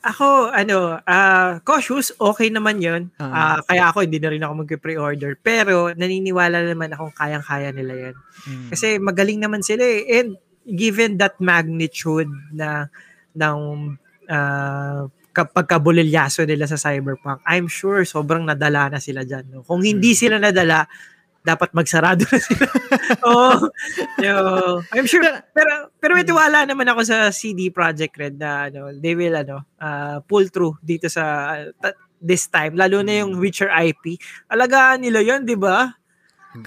[0.00, 3.08] Ako, ano, ah cautious, okay naman yun.
[3.20, 3.56] Ah.
[3.56, 5.36] Ah, kaya ako, hindi na rin ako mag-pre-order.
[5.40, 8.16] Pero, naniniwala naman akong kayang-kaya nila yan.
[8.48, 8.68] Mm.
[8.72, 10.04] Kasi magaling naman sila eh.
[10.20, 12.88] And given that magnitude na
[13.36, 13.96] ng
[14.28, 19.48] uh, pagkabulilyaso nila sa Cyberpunk, I'm sure sobrang nadala na sila dyan.
[19.48, 19.62] No?
[19.64, 20.20] Kung hindi Hmm.
[20.20, 20.90] sila nadala,
[21.40, 22.68] dapat magsarado na sila.
[23.28, 23.68] Oo.
[24.20, 24.36] Yo,
[24.92, 25.24] I'm sure.
[25.56, 29.64] Pero, pero may tiwala naman ako sa CD Projekt Red na ano, they will ano,
[29.80, 32.76] uh, pull through dito sa uh, this time.
[32.76, 34.20] Lalo na yung Witcher IP.
[34.52, 35.96] Alagaan nila yon di ba?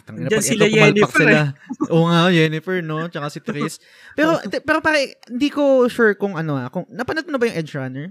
[0.07, 1.41] Diyan sila ito, Yennefer, sila.
[1.93, 3.03] Oo nga, Yennefer, no?
[3.11, 3.83] Tsaka si Tris.
[4.17, 6.69] Pero, pero pare, hindi ko sure kung ano ah.
[6.71, 8.07] Kung, napanood mo na ba yung Edge Runner?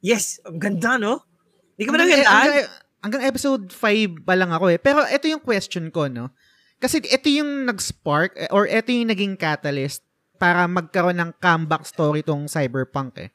[0.00, 1.26] Yes, ang ganda, no?
[1.74, 2.48] Hindi ka ba nagandaan?
[3.02, 4.78] Hanggang, episode 5 pa lang ako eh.
[4.78, 6.30] Pero ito yung question ko, no?
[6.78, 10.06] Kasi ito yung nag-spark eh, or ito yung naging catalyst
[10.38, 13.30] para magkaroon ng comeback story tong Cyberpunk eh.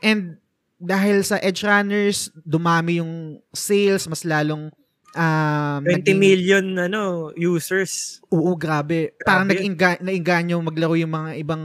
[0.00, 0.40] And
[0.80, 4.72] dahil sa Edge Runners, dumami yung sales, mas lalong
[5.14, 8.18] um, 20 naging- million ano users.
[8.32, 9.12] Oo, grabe.
[9.22, 9.60] Parang Grabe.
[9.60, 11.64] nag-inga, nainganyo maglaro yung mga ibang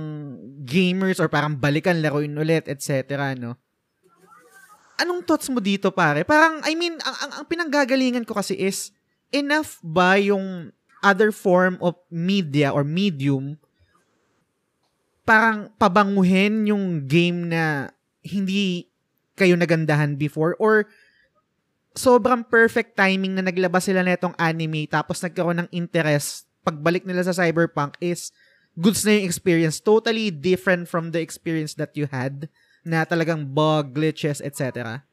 [0.68, 3.34] gamers or parang balikan laruin ulit, etc.
[3.40, 3.56] No?
[4.98, 6.26] Anong thoughts mo dito, pare?
[6.26, 8.90] Parang, I mean, ang, ang, ang pinanggagalingan ko kasi is,
[9.30, 10.74] enough ba yung
[11.06, 13.62] other form of media or medium
[15.28, 17.92] parang pabanguhin yung game na
[18.24, 18.88] hindi
[19.36, 20.56] kayo nagandahan before?
[20.56, 20.88] Or
[21.92, 27.36] sobrang perfect timing na naglabas sila netong anime tapos nagkaroon ng interest pagbalik nila sa
[27.36, 28.32] Cyberpunk is
[28.76, 29.80] goods na yung experience.
[29.80, 32.48] Totally different from the experience that you had
[32.88, 35.04] na talagang bug, glitches, etc.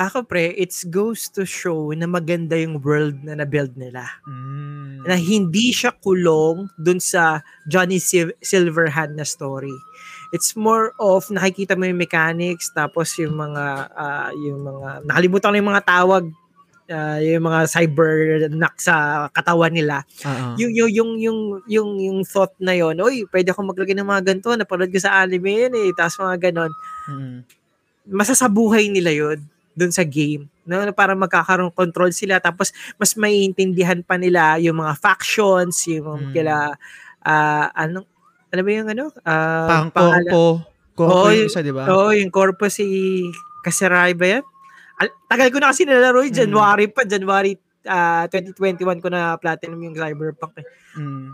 [0.00, 4.08] Ako pre, it goes to show na maganda yung world na na-build nila.
[4.24, 5.04] Mm.
[5.04, 9.72] Na hindi siya kulong dun sa Johnny Sil- Silverhand na story.
[10.32, 15.56] It's more of nakikita mo yung mechanics tapos yung mga ah, yung mga nakalimutan ko
[15.58, 16.24] yung mga tawag
[16.90, 18.12] ah, yung mga cyber
[18.50, 20.02] knock sa katawan nila.
[20.22, 20.58] Oo.
[20.58, 24.22] Yung yung yung yung yung yung thought na yon, oy, pwede ako maglagay ng mga
[24.34, 26.72] ganito, napanood ko sa anime yun eh, tapos mga ganon.
[27.08, 27.38] Mm.
[28.10, 29.38] masasabuhay nila yon
[29.76, 30.50] dun sa game.
[30.66, 36.30] No, na para magkakaroon control sila tapos mas maiintindihan pa nila yung mga factions, yung
[36.30, 36.32] Mm.
[36.34, 36.54] kila
[37.22, 38.06] ah anong
[38.50, 39.04] ano ba yung ano?
[39.22, 40.66] Ah, Parang pangalan- Corpo.
[41.00, 41.86] Oo, yung isa, di ba?
[41.88, 42.84] Oo, yung corpo si
[43.62, 44.44] Kaserai ba yan?
[45.00, 46.32] Al- tagal ko na kasi nilalaro yun.
[46.32, 46.40] Mm.
[46.44, 47.02] January pa.
[47.08, 47.52] January
[47.88, 50.60] ah, 2021 ko na platinum yung Cyberpunk.
[50.60, 50.66] eh.
[51.00, 51.32] Mm.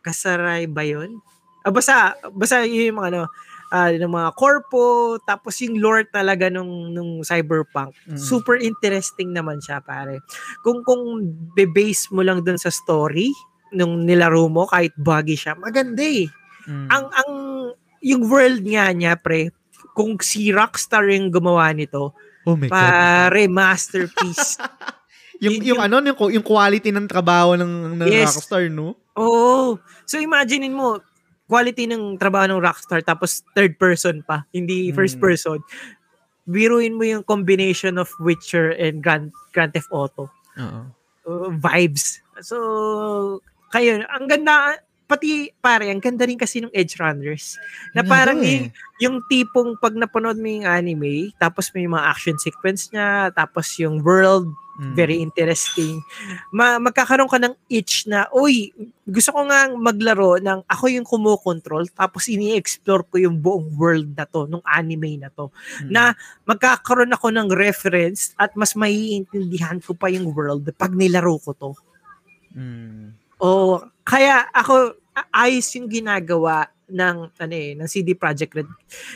[0.00, 1.20] Kasaray ba yun?
[1.60, 3.22] Ah, basta, basta yun yung mga ano,
[3.70, 7.94] ah, yung mga corpo, tapos yung lore talaga nung, nung cyberpunk.
[8.08, 8.18] Mm.
[8.18, 10.24] Super interesting naman siya, pare.
[10.64, 11.20] Kung, kung
[11.54, 13.30] be-base mo lang dun sa story,
[13.70, 16.26] nung nilaro mo, kahit buggy siya, maganda eh.
[16.66, 16.88] Mm.
[16.90, 17.32] Ang, ang,
[18.00, 19.54] yung world nga niya, pre,
[19.94, 22.72] kung si Rockstar yung gumawa nito, oh my God.
[22.72, 24.56] pare, masterpiece.
[25.40, 28.36] Yung, yun- yung, ano, yung, yung quality ng trabaho ng, ng Yes.
[28.36, 28.92] Rockstar, no?
[29.16, 29.80] Oo.
[30.04, 31.00] So imaginein mo,
[31.48, 35.24] quality ng trabaho ng Rockstar tapos third person pa, hindi first Mm.
[35.24, 35.58] person.
[36.44, 40.28] Biruin mo yung combination of Witcher and Grand, Grand Theft Auto.
[40.60, 40.80] Oo.
[41.24, 42.20] Uh, vibes.
[42.44, 43.40] So,
[43.72, 44.76] kayo, ang ganda,
[45.10, 47.58] pati pare, ang ganda rin kasi ng Edge Runners.
[47.90, 48.46] Na parang eh.
[48.46, 48.66] yung,
[49.02, 53.98] yung tipong pag napanood mo yung anime, tapos may mga action sequence niya, tapos yung
[54.06, 54.46] world,
[54.80, 54.96] Mm.
[54.96, 56.00] very interesting.
[56.56, 58.72] Ma magkakaroon ka ng itch na, uy,
[59.04, 64.24] gusto ko nga maglaro ng ako yung kumukontrol tapos ini-explore ko yung buong world na
[64.24, 65.52] to, nung anime na to.
[65.84, 65.92] Mm.
[65.92, 66.02] Na
[66.48, 71.70] magkakaroon ako ng reference at mas maiintindihan ko pa yung world pag nilaro ko to.
[72.56, 73.12] Mm.
[73.36, 74.96] O kaya ako
[75.28, 78.68] ayos yung ginagawa ng ano eh, ng CD Projekt Red.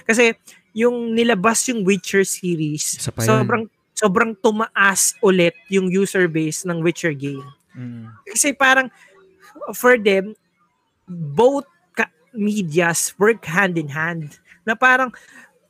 [0.06, 0.36] Kasi
[0.74, 7.46] yung nilabas yung Witcher series, sobrang sobrang tumaas ulit yung user base ng Witcher game.
[7.74, 8.10] Mm.
[8.26, 8.90] Kasi parang
[9.74, 10.34] for them
[11.06, 14.38] both ka- medias work hand in hand.
[14.66, 15.14] Na parang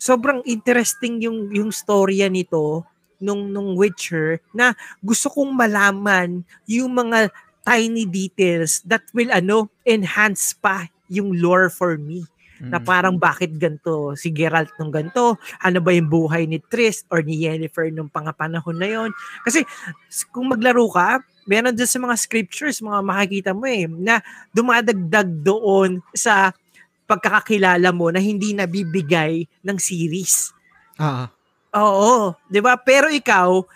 [0.01, 2.85] sobrang interesting yung yung storya nito
[3.20, 7.33] nung nung Witcher na gusto kong malaman yung mga
[7.64, 12.24] tiny details that will ano enhance pa yung lore for me
[12.62, 12.87] na Mm.
[12.87, 17.42] parang bakit ganto si Geralt nung ganto ano ba yung buhay ni Triss or ni
[17.44, 19.11] Yennefer nung pangapanahon na yon
[19.42, 19.66] kasi
[20.31, 24.22] kung maglaro ka meron dyan sa mga scriptures mga makikita mo eh na
[24.55, 26.55] dumadagdag doon sa
[27.05, 30.55] pagkakakilala mo na hindi nabibigay ng series
[30.94, 31.29] Ah, ah.
[31.74, 32.79] Oo, 'di ba?
[32.79, 33.66] Pero ikaw,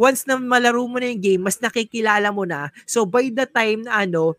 [0.00, 2.72] once na malaro mo na yung game, mas nakikilala mo na.
[2.88, 4.32] So by the time na ano,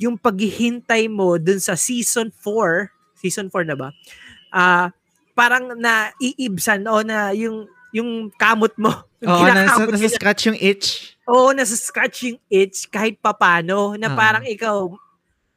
[0.00, 2.88] yung paghihintay mo dun sa season 4,
[3.20, 3.92] season 4 na ba?
[4.48, 4.88] Ah,
[5.36, 8.88] parang na iibsan o na yung yung kamot mo.
[9.20, 11.12] Yung Oo, nasa, nasa scratch yung itch.
[11.28, 14.16] Oo, nasa scratch yung itch kahit papano na Ah.
[14.16, 14.88] parang ikaw,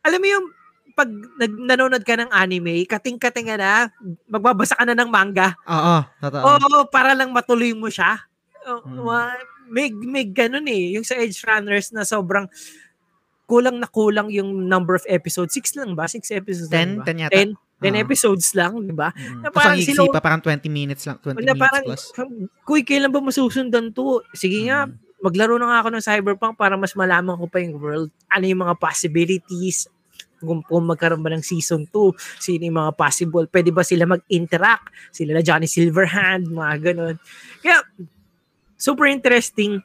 [0.04, 0.46] alam mo yung
[0.94, 3.88] pag nag, nanonood ka ng anime, kating-kating ka na,
[4.28, 5.56] magbabasa ka na ng manga.
[5.64, 6.44] Oo, totoo.
[6.44, 8.20] Oo, para lang matuloy mo siya.
[8.66, 9.00] Oh, Mm.
[9.00, 10.92] wa- May, may ganun eh.
[10.92, 12.46] Yung sa Edge Runners na sobrang
[13.46, 15.52] kulang na kulang yung number of episodes.
[15.52, 16.04] Six lang ba?
[16.06, 17.00] Six episodes Ten?
[17.00, 17.06] lang ba?
[17.06, 17.34] Ten yata.
[17.34, 17.50] Ten?
[17.78, 18.02] Ten Oo.
[18.02, 19.12] episodes lang, di ba?
[19.12, 19.40] Mm.
[19.40, 21.18] na Tapos parang sila- pa, parang 20 minutes lang.
[21.18, 22.04] 20 Na minutes parang, plus.
[22.64, 24.20] kuy, kailan ba masusundan to?
[24.34, 24.96] Sige nga, Mm.
[25.20, 28.12] maglaro na nga ako ng Cyberpunk para mas malaman ko pa yung world.
[28.28, 29.88] Ano yung mga possibilities?
[30.38, 33.48] Kung, kung magkaroon ba ng season 2, sino yung mga possible?
[33.48, 34.92] Pwede ba sila mag-interact?
[35.10, 37.16] Sila na Johnny Silverhand, mga ganun.
[37.60, 37.80] Kaya,
[38.84, 39.80] super interesting.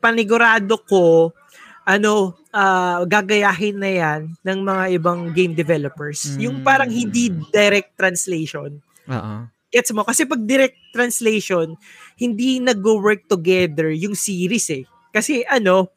[0.00, 1.36] Panigurado ko,
[1.84, 6.32] ano, uh, gagayahin na yan ng mga ibang game developers.
[6.34, 6.40] Mm.
[6.40, 8.80] Yung parang hindi direct translation.
[9.12, 9.34] Oo.
[9.68, 10.00] Gets mo?
[10.08, 11.76] Kasi pag direct translation,
[12.16, 14.84] hindi nag-work together yung series eh.
[15.12, 15.92] Kasi ano,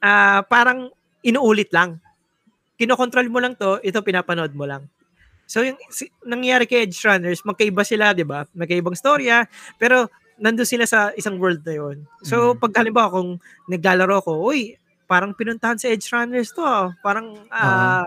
[0.00, 0.88] uh, parang
[1.20, 2.00] inuulit lang.
[2.76, 4.84] Kinokontrol mo lang to, ito pinapanood mo lang.
[5.46, 8.44] So yung si, nangyari kay Edge Runners, magkaiba sila, 'di ba?
[8.50, 9.46] Magkaibang storya,
[9.78, 11.96] pero nandoon sila sa isang world na 'yon.
[12.24, 12.60] So mm.
[12.60, 13.30] pag halimbawa kung
[13.68, 14.76] naglalaro ko, uy,
[15.08, 16.92] parang pinuntahan sa Edge Runners to, ah.
[17.00, 18.04] parang uh,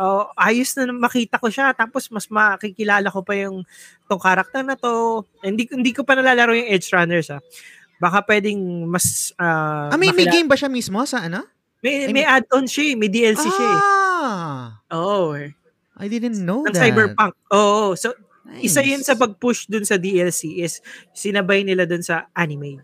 [0.00, 3.62] uh, ayos na makita ko siya tapos mas makikilala ko pa yung
[4.08, 5.24] tong karakter na to.
[5.44, 7.40] Hindi hindi ko pa nalalaro yung Edge Runners ah.
[8.00, 11.44] Baka pwedeng mas uh, ah, may, makila- may game ba siya mismo sa ano?
[11.80, 12.94] May, may add-on siya, eh.
[12.96, 13.52] may DLC ah.
[13.56, 13.68] siya.
[13.72, 13.80] Eh.
[15.00, 15.32] Oo.
[15.32, 15.56] Oh, eh.
[16.00, 16.80] I didn't know ng that.
[16.80, 17.32] Cyberpunk.
[17.52, 17.96] Oo.
[17.96, 18.12] So,
[18.50, 18.74] nice.
[18.74, 20.82] isa yun sa pag-push dun sa DLC is
[21.14, 22.82] sinabay nila dun sa anime.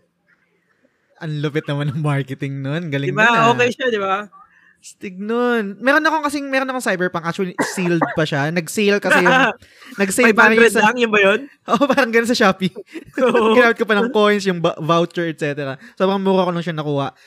[1.19, 2.93] Ang lupit naman ng marketing nun.
[2.93, 3.25] Galing diba?
[3.25, 3.51] na.
[3.51, 4.29] Okay siya, di ba?
[4.77, 5.81] Stig nun.
[5.81, 7.25] Meron akong kasing, meron akong Cyberpunk.
[7.25, 8.53] Actually, sealed pa siya.
[8.53, 9.39] Nag-sale kasi yung,
[10.01, 10.85] nag-sale pa rin sa...
[10.87, 11.49] lang, yun ba yun?
[11.73, 12.71] Oo, oh, parang ganun sa Shopee.
[13.19, 13.53] Oh.
[13.57, 15.75] Ginamit ko pa ng coins, yung voucher, etc.
[15.97, 17.17] Sobrang mura ko nung siya nakuha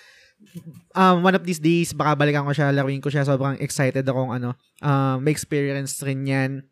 [0.96, 3.26] um, one of these days, baka balikan ko siya, laruin ko siya.
[3.26, 6.64] Sobrang excited akong ano, um, may experience rin yan.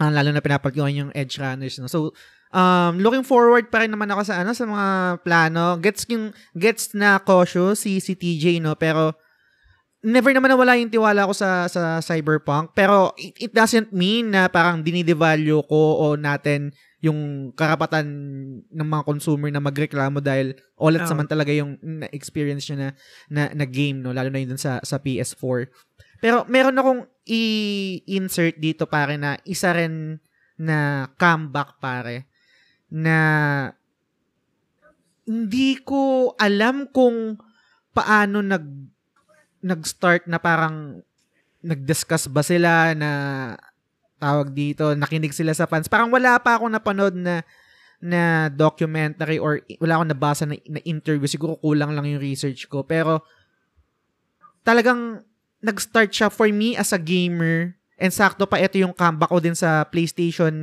[0.00, 1.76] Uh, lalo na pinapagkuhan yung Edge Runners.
[1.76, 1.84] No?
[1.84, 2.16] So,
[2.56, 4.86] um, looking forward pa rin naman ako sa ano sa mga
[5.20, 5.76] plano.
[5.76, 9.12] Gets yung gets na cautious si si TJ no, pero
[10.00, 14.48] never naman nawala yung tiwala ko sa sa Cyberpunk, pero it, it doesn't mean na
[14.48, 18.06] parang dinidevalue ko o natin yung karapatan
[18.68, 21.08] ng mga consumer na magreklamo dahil all at oh.
[21.08, 22.88] saman talaga yung na-experience nyo na,
[23.32, 24.12] na, na game, no?
[24.12, 25.72] lalo na yun sa, sa PS4.
[26.20, 30.20] Pero meron akong i-insert dito pare na isa rin
[30.60, 32.28] na comeback pare
[32.92, 33.16] na
[35.24, 37.40] hindi ko alam kung
[37.96, 38.66] paano nag
[39.60, 41.04] nag-start na parang
[41.60, 43.10] nag-discuss ba sila na
[44.20, 45.88] tawag dito, nakinig sila sa fans.
[45.88, 47.44] Parang wala pa akong napanood na
[48.00, 51.28] na documentary or wala akong nabasa na, na interview.
[51.28, 52.84] Siguro kulang lang yung research ko.
[52.84, 53.20] Pero
[54.64, 55.20] talagang
[55.60, 57.76] nag-start siya for me as a gamer.
[58.00, 60.54] And sakto pa ito yung comeback ko din sa PlayStation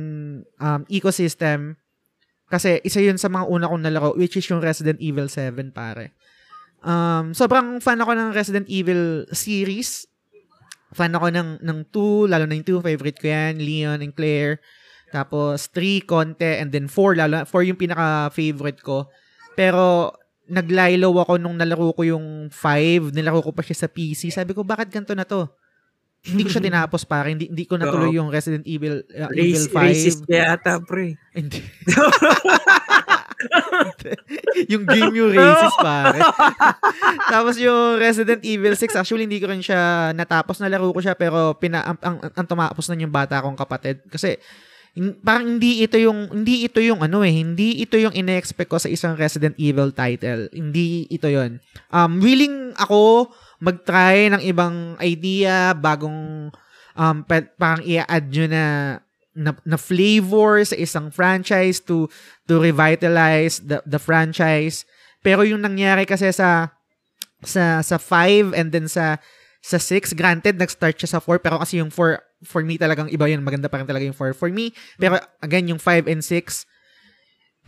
[0.58, 1.78] um, ecosystem.
[2.50, 6.16] Kasi isa yun sa mga una kong nalaro, which is yung Resident Evil 7, pare.
[6.82, 10.08] Um, sobrang fan ako ng Resident Evil series
[10.92, 14.60] fan ako ng, ng 2, lalo na yung 2, favorite ko yan, Leon and Claire.
[15.12, 19.08] Tapos 3, Conte, and then 4, lalo 4 yung pinaka-favorite ko.
[19.52, 20.12] Pero
[20.48, 24.32] naglilo ako nung nalaro ko yung 5, nilaro ko pa siya sa PC.
[24.32, 25.46] Sabi ko, bakit ganito na to?
[26.26, 29.78] hindi ko siya tinapos para hindi hindi ko natuloy yung Resident Evil uh, Evil 5.
[29.78, 31.14] Racist yata, pre.
[31.30, 31.62] Hindi.
[34.72, 36.18] yung game yung racist pare.
[37.32, 41.14] Tapos yung Resident Evil 6 actually hindi ko rin siya natapos na laro ko siya
[41.14, 44.42] pero pina ang, ang, ang tumapos na yung bata kong kapatid kasi
[45.22, 48.90] parang hindi ito yung hindi ito yung ano eh hindi ito yung ine-expect ko sa
[48.90, 51.62] isang Resident Evil title hindi ito yon
[51.94, 53.30] um willing ako
[53.62, 56.50] mag-try ng ibang idea bagong
[56.98, 57.16] um
[57.58, 58.64] parang i-add nyo na
[59.38, 62.10] na, na flavor sa isang franchise to
[62.50, 64.82] to revitalize the the franchise.
[65.22, 66.74] Pero yung nangyari kasi sa
[67.46, 69.22] sa sa 5 and then sa
[69.68, 73.28] sa 6, granted nag-start siya sa 4 pero kasi yung 4 for me talagang iba
[73.28, 74.72] yun, maganda pa rin talaga yung 4 for me.
[74.96, 76.64] Pero again yung 5 and 6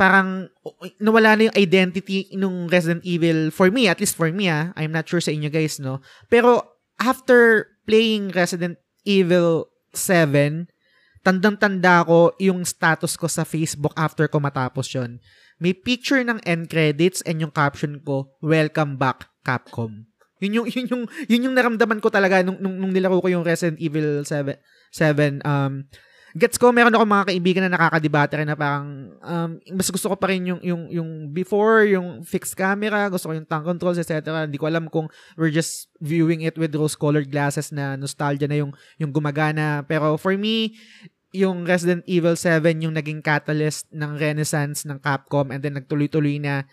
[0.00, 0.48] parang
[0.96, 4.72] nawala na yung identity nung Resident Evil for me, at least for me ah.
[4.80, 6.00] I'm not sure sa inyo guys, no.
[6.32, 6.64] Pero
[6.96, 10.72] after playing Resident Evil 7,
[11.20, 15.20] tandang-tanda ko yung status ko sa Facebook after ko matapos yon.
[15.60, 20.09] May picture ng end credits and yung caption ko, Welcome back, Capcom.
[20.40, 23.44] Yun yung, yun yung, yun yung naramdaman ko talaga nung, nung, nung nilaro ko yung
[23.44, 24.56] Resident Evil 7,
[24.92, 25.84] 7 um,
[26.36, 30.14] gets ko meron ako mga kaibigan na nakakadebate rin na parang um, mas gusto ko
[30.14, 34.22] pa rin yung yung yung before yung fixed camera gusto ko yung tank controls etc
[34.46, 38.62] hindi ko alam kung we're just viewing it with rose colored glasses na nostalgia na
[38.62, 38.72] yung
[39.02, 39.82] yung gumagana.
[39.90, 40.78] Pero for me
[41.30, 46.66] yung Resident Evil 7 yung naging catalyst ng renaissance ng Capcom and then nagtuloy-tuloy na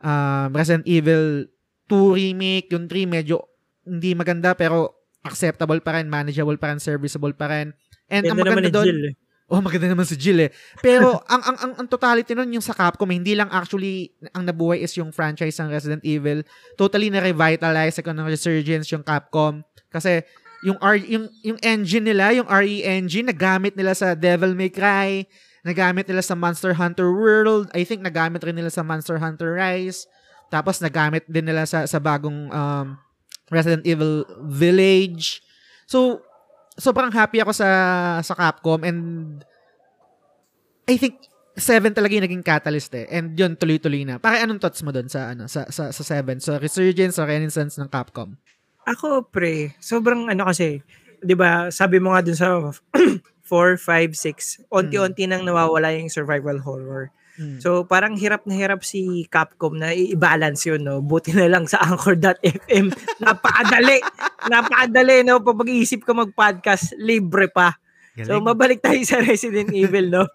[0.00, 1.48] um, Resident Evil
[1.86, 3.44] 2 remake yung 3 medyo
[3.84, 7.72] hindi maganda pero acceptable pa rin, manageable pa rin, serviceable pa rin
[8.08, 9.14] And ang maganda doon, Jill, eh.
[9.44, 10.50] Oh, maganda naman si Jill eh.
[10.80, 14.80] Pero ang, ang ang ang totality nun yung sa Capcom, hindi lang actually ang nabuhay
[14.80, 16.44] is yung franchise ng Resident Evil.
[16.80, 20.24] Totally na revitalize ako ng resurgence yung Capcom kasi
[20.64, 25.28] yung R, yung yung engine nila, yung RE engine nagamit nila sa Devil May Cry,
[25.60, 30.08] nagamit nila sa Monster Hunter World, I think nagamit rin nila sa Monster Hunter Rise.
[30.54, 32.86] Tapos nagamit din nila sa sa bagong um
[33.50, 35.42] Resident Evil Village.
[35.90, 36.22] So,
[36.78, 37.68] sobrang happy ako sa
[38.22, 39.00] sa Capcom and
[40.86, 41.18] I think
[41.54, 43.06] 7 talaga yung naging catalyst eh.
[43.10, 44.18] And yun, tuloy-tuloy na.
[44.18, 46.42] Para anong thoughts mo dun sa, ano, sa, sa, sa 7?
[46.42, 48.34] So, resurgence or renaissance ng Capcom?
[48.84, 50.82] Ako, pre, sobrang ano kasi,
[51.22, 52.74] di ba, sabi mo nga dun sa 4,
[53.46, 57.14] 5, 6, onti-onti nang nawawala yung survival horror.
[57.34, 57.58] Mm.
[57.58, 61.02] So, parang hirap na hirap si Capcom na i-balance yun, no?
[61.02, 62.94] Buti na lang sa Anchor.fm.
[63.22, 63.98] Napakadali!
[64.46, 65.42] Napakadali, no?
[65.42, 67.74] Pag mag-iisip ka mag-podcast, libre pa.
[68.22, 70.30] So, mabalik tayo sa Resident Evil, no?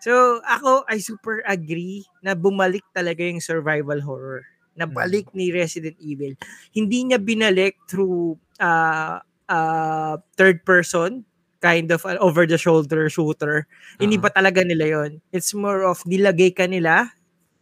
[0.00, 4.48] So, ako, I super agree na bumalik talaga yung survival horror.
[4.72, 6.40] Na balik ni Resident Evil.
[6.72, 11.28] Hindi niya binalik through uh, uh, third person,
[11.60, 13.68] kind of an over-the-shoulder shooter.
[13.96, 14.22] Hindi Ah.
[14.24, 17.12] pa talaga nila yon It's more of nilagay ka nila,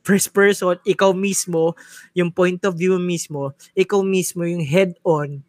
[0.01, 1.75] first person, ikaw mismo,
[2.15, 5.43] yung point of view mismo, ikaw mismo yung head-on,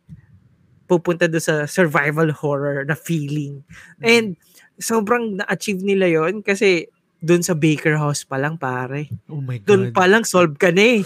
[0.83, 3.61] pupunta do sa survival horror na feeling.
[4.01, 4.33] And
[4.75, 6.89] sobrang na-achieve nila yon kasi
[7.21, 9.11] doon sa Baker House pa lang pare.
[9.29, 9.95] Oh my Doon God.
[9.95, 11.01] pa lang solve ka na eh.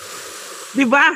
[0.71, 1.11] 'Di ba?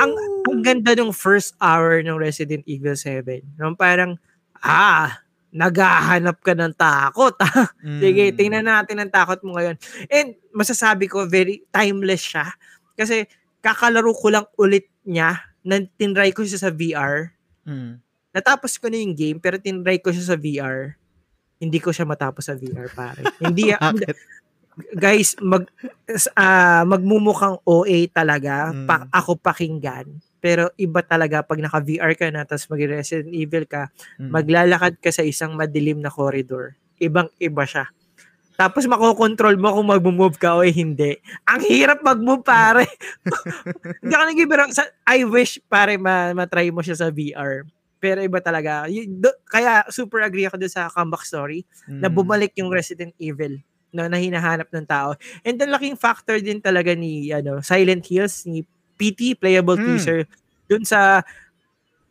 [0.00, 0.10] Ang
[0.48, 3.44] ang ganda ng first hour ng Resident Evil 7.
[3.56, 4.16] Nung parang
[4.58, 5.20] ah,
[5.50, 7.34] naghahanap ka ng takot.
[7.80, 7.96] Mm.
[7.96, 9.80] Sige, tingnan natin ang takot mo ngayon.
[10.12, 12.52] And masasabi ko very timeless siya
[12.92, 13.24] kasi
[13.64, 17.32] kakalaro ko lang ulit niya na tinry ko siya sa VR.
[17.64, 18.04] Mm.
[18.36, 20.92] Natapos ko na yung game pero tinry ko siya sa VR.
[21.56, 23.24] Hindi ko siya matapos sa VR, pare.
[23.40, 23.72] Hindi?
[24.92, 25.66] guys, mag
[26.34, 28.86] ah, magmumukhang OA talaga Mm.
[28.86, 30.06] pa, ako pakinggan.
[30.40, 34.30] Pero iba talaga pag naka-VR ka na tapos mag-Resident Evil ka, Mm.
[34.32, 36.74] maglalakad ka sa isang madilim na corridor.
[36.96, 37.86] Ibang-iba siya.
[38.56, 41.16] Tapos makokontrol mo kung mag-move ka o hindi.
[41.48, 42.84] Ang hirap mag-move, pare.
[44.04, 47.64] Hindi ako nag sa I wish, pare, ma- matry mo siya sa VR.
[47.96, 48.84] Pero iba talaga.
[48.84, 52.16] Y- do- kaya super agree ako doon sa comeback story na Mm.
[52.16, 55.14] bumalik yung Resident Evil no, na hinahanap ng tao.
[55.42, 58.62] And the laking factor din talaga ni ano Silent Hills, ni
[59.00, 59.86] PT, playable Mm.
[59.86, 60.20] teaser,
[60.68, 61.24] dun sa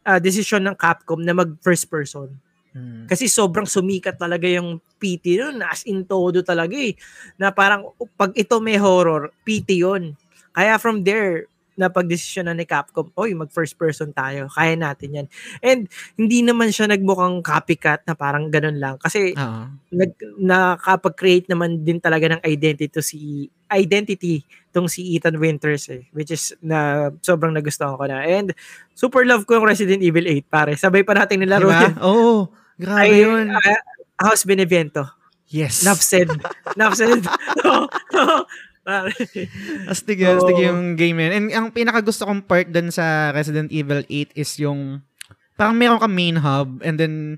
[0.03, 2.33] ah, decision ng Capcom na mag first person.
[2.73, 3.05] Mm.
[3.09, 6.93] Kasi sobrang sumikat talaga yung PT nun, as in todo talaga eh.
[7.37, 10.13] Na parang pag ito may horror, PT yun.
[10.53, 11.45] Kaya from there,
[11.79, 15.27] na pagdesisyon na ni Capcom, oy, mag first person tayo, kaya natin yan.
[15.63, 18.99] And hindi naman siya nagmukhang copycat na parang ganun lang.
[18.99, 19.63] Kasi Oo.
[19.89, 26.05] nag nakapag-create naman din talaga ng identity to si identity tong si Ethan Winters eh
[26.09, 28.53] which is na sobrang nagustuhan ko na and
[28.93, 31.81] super love ko yung Resident Evil 8 pare sabay pa nating nilaro Diba?
[31.85, 32.33] yun Oo.
[32.77, 33.45] Grabe ay yun.
[33.49, 33.81] ah,
[34.19, 35.05] House Benevento
[35.49, 35.81] Yes.
[35.81, 36.29] enough said
[36.73, 37.25] enough said
[37.61, 38.45] No, no.
[38.89, 39.13] Pare.
[39.93, 41.31] Astig yun, astig yung game yun.
[41.31, 45.05] And ang pinakagusto kong part dun sa Resident Evil 8 is yung
[45.53, 47.37] parang meron ka main hub and then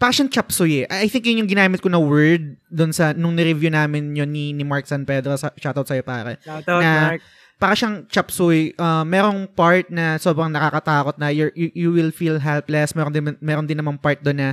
[0.00, 0.88] parang siyang chop suey.
[0.88, 4.56] I think yun yung ginamit ko na word dun sa nung ni-review namin yun ni,
[4.56, 5.36] ni Mark San Pedro.
[5.36, 6.40] Sa, shoutout sa'yo pare.
[6.40, 7.22] Shoutout, Na- Mark.
[7.58, 8.72] Para siyang chop suey.
[8.78, 12.94] Uh, merong part na sobrang nakakatakot na you, you will feel helpless.
[12.94, 14.48] Meron din, meron din namang part doon na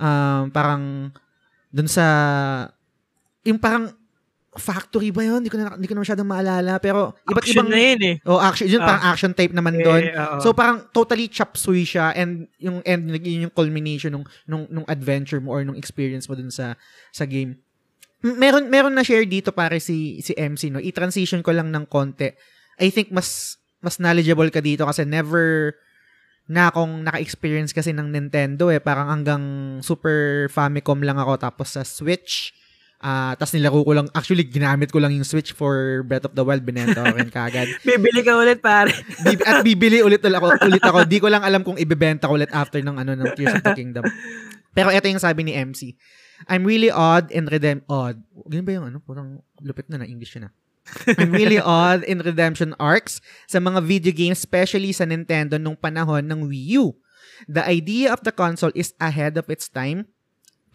[0.00, 1.12] um, parang
[1.68, 2.06] dun sa
[3.44, 3.92] yung parang
[4.56, 5.44] factory ba yun?
[5.44, 6.72] Hindi ko na, hindi ko na masyadong maalala.
[6.80, 7.68] Pero iba't Action ibang...
[7.70, 8.66] na yun eh Oh, action.
[8.66, 8.88] Yun, Ah.
[8.88, 10.02] parang action type naman doon.
[10.02, 10.36] Eh, oo.
[10.40, 14.86] So parang totally chop suey siya and yung end yun yung culmination nung nung nung
[14.88, 16.74] adventure mo or nung experience mo dun sa
[17.12, 17.60] sa game.
[18.24, 20.80] Meron meron na share dito pare si si MC no.
[20.80, 22.32] I-transition ko lang ng konti.
[22.76, 25.76] I think mas mas knowledgeable ka dito kasi never
[26.46, 28.78] na akong naka-experience kasi ng Nintendo eh.
[28.78, 29.42] Parang hanggang
[29.82, 32.54] Super Famicom lang ako tapos sa Switch.
[32.96, 36.40] Ah, tapos nilaro ko lang, actually ginamit ko lang yung Switch for Breath of the
[36.40, 37.68] Wild, binenta ko rin kagad.
[37.84, 38.88] bibili ka ulit pare
[39.20, 40.98] Bib- at bibili ulit ulit ako, ulit ako.
[41.04, 43.76] Di ko lang alam kung ibebenta ko ulit after ng ano ng Tears of the
[43.76, 44.04] Kingdom.
[44.72, 45.92] Pero ito yung sabi ni MC.
[46.48, 48.20] I'm really odd in redem odd.
[48.48, 48.98] Ganun ba yung ano?
[49.04, 50.54] Parang lupit na na English yun ah.
[51.18, 53.18] I'm really odd in redemption arcs
[53.50, 56.94] sa mga video games, especially sa Nintendo nung panahon ng Wii U.
[57.50, 60.08] The idea of the console is ahead of its time,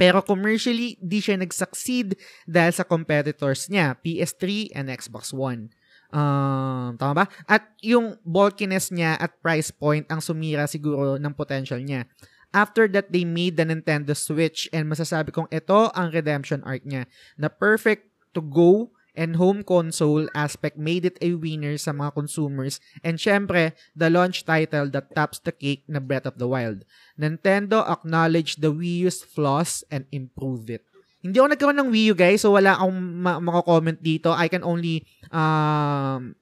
[0.02, 2.18] pero commercially, di siya nag-succeed
[2.49, 5.70] dahil sa competitors niya, PS3 and Xbox One.
[6.10, 7.26] Um, tama ba?
[7.45, 12.10] At yung bulkiness niya at price point ang sumira siguro ng potential niya.
[12.49, 17.06] After that, they made the Nintendo Switch and masasabi kong ito ang redemption arc niya
[17.38, 22.80] na perfect to go and home console aspect made it a winner sa mga consumers
[23.03, 26.88] and syempre, the launch title that tops the cake na Breath of the Wild.
[27.20, 30.84] Nintendo acknowledged the Wii U's flaws and improved it.
[31.22, 34.34] Hindi ako nagkaroon ng Wii U guys, so wala akong ma- mako-comment dito.
[34.34, 36.34] I can only um,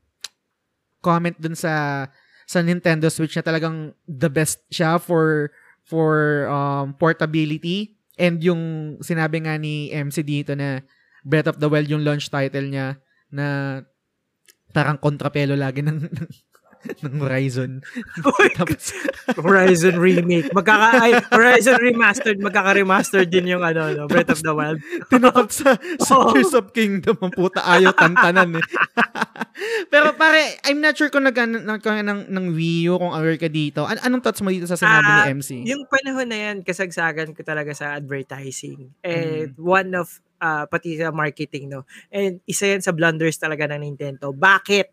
[1.03, 2.07] comment dun sa
[2.47, 5.51] sa Nintendo Switch na talagang the best siya for
[5.83, 10.81] for um, portability and yung sinabi nga ni MC dito na
[11.25, 12.99] Breath of the Wild yung launch title niya
[13.29, 13.79] na
[14.71, 16.29] parang kontrapelo lagi ng, ng
[17.03, 17.83] ng Horizon.
[18.55, 18.95] Tapos,
[19.35, 20.51] Horizon remake.
[20.55, 24.79] Magkaka ay, Horizon remastered, magkaka-remastered din yung ano, no, Breath of the Wild.
[25.11, 26.31] Tinakot sa, sa oh.
[26.31, 28.65] Tears of Kingdom ang puta ayaw tantanan eh.
[29.91, 33.51] Pero pare, I'm not sure kung nag ng, ng, ng Wii U, kung aware ka
[33.51, 33.83] dito.
[33.83, 35.49] An- anong thoughts mo dito sa sinabi uh, ni MC?
[35.51, 38.95] Ah, yung panahon na yan, kasagsagan ko talaga sa advertising.
[39.03, 39.59] And mm.
[39.59, 41.83] one of uh, pati sa marketing, no?
[42.09, 44.31] And isa yan sa blunders talaga ng Nintendo.
[44.33, 44.87] Bakit?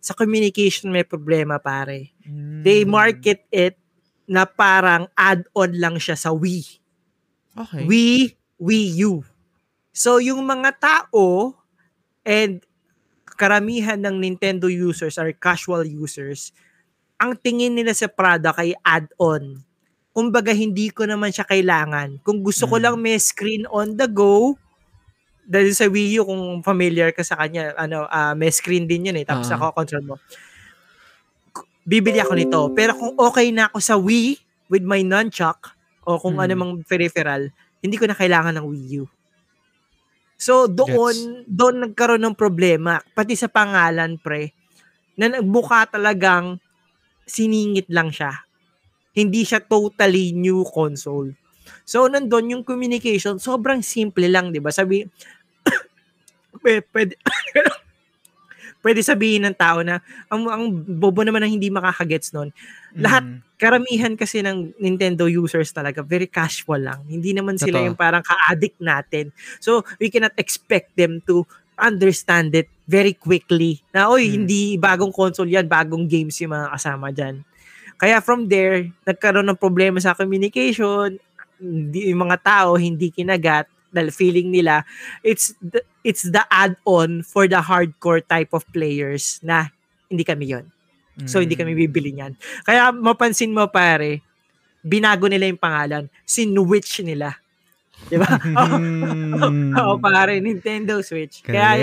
[0.00, 2.14] Sa communication may problema, pare.
[2.24, 2.62] Mm.
[2.62, 3.76] They market it
[4.30, 6.64] na parang add-on lang siya sa Wii.
[7.52, 7.84] Okay.
[7.84, 8.20] Wii,
[8.62, 9.20] Wii U.
[9.92, 11.52] So, yung mga tao
[12.24, 12.64] and
[13.36, 16.54] karamihan ng Nintendo users are casual users,
[17.20, 19.60] ang tingin nila sa product ay add-on.
[20.12, 22.20] Kumbaga, hindi ko naman siya kailangan.
[22.24, 22.82] Kung gusto ko mm.
[22.84, 24.56] lang may screen on the go,
[25.52, 29.20] dahil sa Wii U, kung familiar ka sa kanya, ano, uh, may screen din yun
[29.20, 29.68] eh, tapos uh-huh.
[29.68, 30.16] ako control mo.
[31.84, 32.60] Bibili ako nito.
[32.72, 34.40] Pero kung okay na ako sa Wii
[34.72, 35.76] with my nunchuck
[36.08, 36.44] o kung hmm.
[36.48, 37.52] ano mang peripheral,
[37.84, 39.04] hindi ko na kailangan ng Wii U.
[40.40, 41.46] So doon That's...
[41.46, 44.56] doon nagkaroon ng problema pati sa pangalan pre
[45.20, 46.56] na nagbuka talagang
[47.28, 48.32] siningit lang siya.
[49.12, 51.36] Hindi siya totally new console.
[51.82, 54.72] So, nandun yung communication, sobrang simple lang, di ba?
[54.72, 55.04] Sabi,
[56.62, 57.14] pwede,
[58.82, 62.50] pwede sabihin ng tao na, ang, ang bobo naman ang hindi makakagets nun.
[62.98, 63.38] Lahat, mm.
[63.56, 67.00] karamihan kasi ng Nintendo users talaga, very casual lang.
[67.06, 67.88] Hindi naman sila Totoo.
[67.90, 69.30] yung parang ka-addict natin.
[69.62, 71.46] So, we cannot expect them to
[71.78, 73.80] understand it very quickly.
[73.94, 74.32] Na, oy, mm.
[74.42, 77.46] hindi bagong console yan, bagong games yung mga kasama dyan.
[78.02, 81.22] Kaya from there, nagkaroon ng problema sa communication,
[81.62, 84.82] hindi, yung mga tao hindi kinagat dahil feeling nila
[85.20, 89.68] it's the, it's the add-on for the hardcore type of players na
[90.08, 90.66] hindi kami yon.
[91.28, 91.80] So hindi kami mm.
[91.88, 92.32] bibili niyan.
[92.64, 94.24] Kaya mapansin mo pare,
[94.80, 97.36] binago nila yung pangalan, sinwitch nila.
[98.08, 98.26] 'Di ba?
[99.78, 101.44] Oo, oh, pare, Nintendo Switch.
[101.44, 101.78] Kaya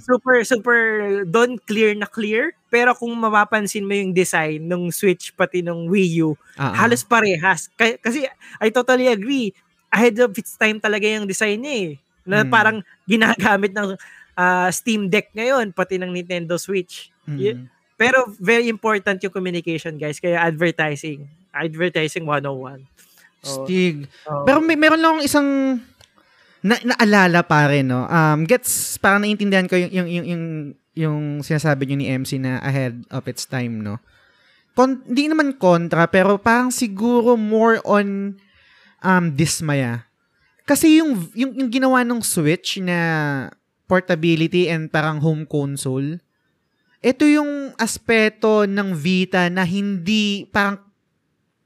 [0.00, 0.80] super super
[1.28, 6.24] don't clear na clear, pero kung mapapansin mo yung design ng Switch pati ng Wii
[6.24, 6.74] U, uh-huh.
[6.78, 7.68] halos parehas.
[7.76, 8.24] Kasi
[8.62, 9.52] I totally agree.
[9.88, 11.90] Ahead of its time talaga yung design niya eh.
[12.28, 12.50] Na mm.
[12.52, 12.78] parang
[13.08, 13.96] ginagamit ng
[14.36, 17.08] uh, Steam Deck ngayon, pati ng Nintendo Switch.
[17.24, 17.66] Mm.
[17.98, 20.22] Pero very important yung communication, guys.
[20.22, 21.26] Kaya advertising.
[21.50, 22.86] Advertising 101.
[23.42, 24.06] Stig.
[24.26, 24.46] Oh.
[24.46, 25.78] Pero may meron lang isang
[26.62, 28.06] na, naalala pare no.
[28.06, 30.44] Um gets parang naiintindihan ko yung yung yung yung,
[30.98, 34.02] yung sinasabi niyo ni MC na ahead of its time no.
[34.78, 38.38] Kon, hindi naman kontra pero parang siguro more on
[39.02, 40.06] um dismaya.
[40.68, 42.98] Kasi yung yung, yung ginawa ng Switch na
[43.88, 46.20] portability and parang home console,
[47.00, 50.82] ito yung aspeto ng Vita na hindi parang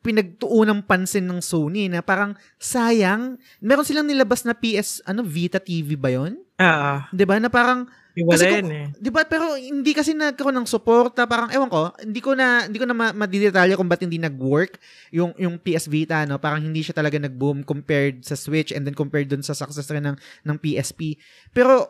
[0.03, 3.39] pinagtuunang pansin ng Sony na parang sayang.
[3.63, 6.37] Meron silang nilabas na PS, ano, Vita TV ba yon?
[6.59, 6.95] Oo.
[7.15, 7.39] 'Di ba?
[7.39, 8.87] Na parang kasi kung, eh.
[9.01, 9.25] 'Di ba?
[9.25, 12.97] Pero hindi kasi nagkaroon ng suporta, parang ewan ko, hindi ko na hindi ko na
[12.97, 14.77] ma- madidetalya kung bakit hindi nag-work
[15.09, 16.37] yung yung PS Vita, no?
[16.37, 20.05] Parang hindi siya talaga nag-boom compared sa Switch and then compared dun sa success rin
[20.05, 21.17] ng ng PSP.
[21.57, 21.89] Pero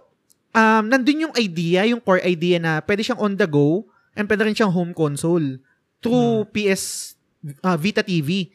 [0.55, 4.47] um nandun yung idea, yung core idea na pwede siyang on the go and pwede
[4.47, 5.59] rin siyang home console
[5.99, 6.51] through hmm.
[6.55, 7.15] PS
[7.67, 8.55] uh, Vita TV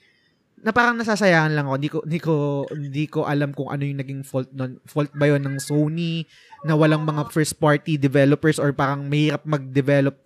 [0.57, 1.75] na parang nasasayangan lang ako.
[1.77, 2.33] Hindi ko hindi ko
[2.73, 4.81] hindi ko alam kung ano yung naging fault nun.
[4.89, 6.25] Fault ba 'yon ng Sony
[6.65, 10.17] na walang mga first party developers or parang mahirap mag-develop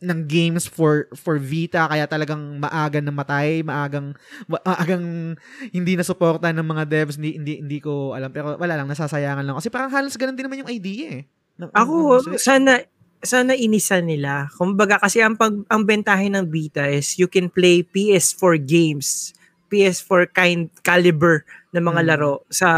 [0.00, 4.16] ng games for for Vita kaya talagang maagang namatay, maagang
[4.48, 5.36] maagang
[5.72, 9.44] hindi na suporta ng mga devs, hindi hindi hindi ko alam pero wala lang nasasayangan
[9.44, 11.22] lang kasi parang halos ganun din naman yung idea eh.
[11.60, 12.80] Ng, Ako ng, sana
[13.20, 14.48] sana inisa nila.
[14.56, 19.36] Kumbaga kasi ang pag ang bentahin ng Vita is you can play PS4 games,
[19.70, 22.08] PS4 kind caliber ng mga mm.
[22.10, 22.68] laro sa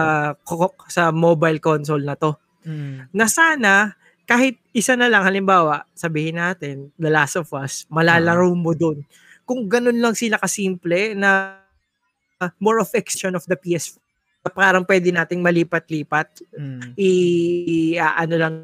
[0.86, 2.36] sa mobile console na to.
[2.68, 3.09] Mm.
[3.16, 3.97] Na sana
[4.28, 9.03] kahit isa na lang halimbawa, sabihin natin The Last of Us, malalaro uh mo doon.
[9.43, 11.59] Kung ganun lang sila kasimple na
[12.38, 13.99] uh, more of extension of the PS4
[14.51, 16.99] parang pwede nating malipat-lipat mm.
[16.99, 17.11] i,
[17.62, 18.55] i uh, ano lang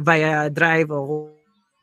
[0.00, 1.28] via Drive o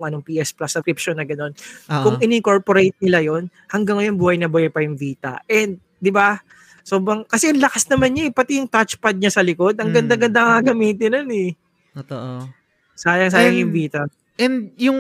[0.04, 1.56] anong PS Plus subscription na gano'n.
[1.56, 2.04] Uh-huh.
[2.04, 5.40] Kung in-incorporate nila yon hanggang ngayon buhay na buhay pa yung Vita.
[5.48, 6.44] And, di ba,
[6.84, 9.92] so bang, kasi ang lakas naman niya eh, pati yung touchpad niya sa likod, ang
[9.92, 9.96] mm.
[9.96, 11.50] ganda-ganda nga gamitin nun eh.
[11.96, 12.52] Totoo.
[13.00, 14.02] Sayang, sayang and, yung Vita.
[14.36, 14.98] And yung,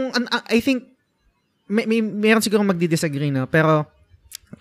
[0.47, 0.95] I think,
[1.67, 3.89] may, may meron siguro magdi-disagree no, pero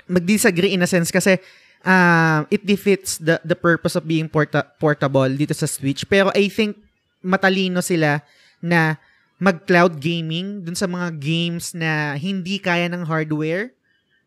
[0.09, 1.37] magdi-disagree in a sense kasi
[1.85, 6.09] uh, it defeats the the purpose of being porta- portable dito sa Switch.
[6.09, 6.81] Pero I think
[7.21, 8.25] matalino sila
[8.65, 8.97] na
[9.37, 13.75] mag-cloud gaming dun sa mga games na hindi kaya ng hardware.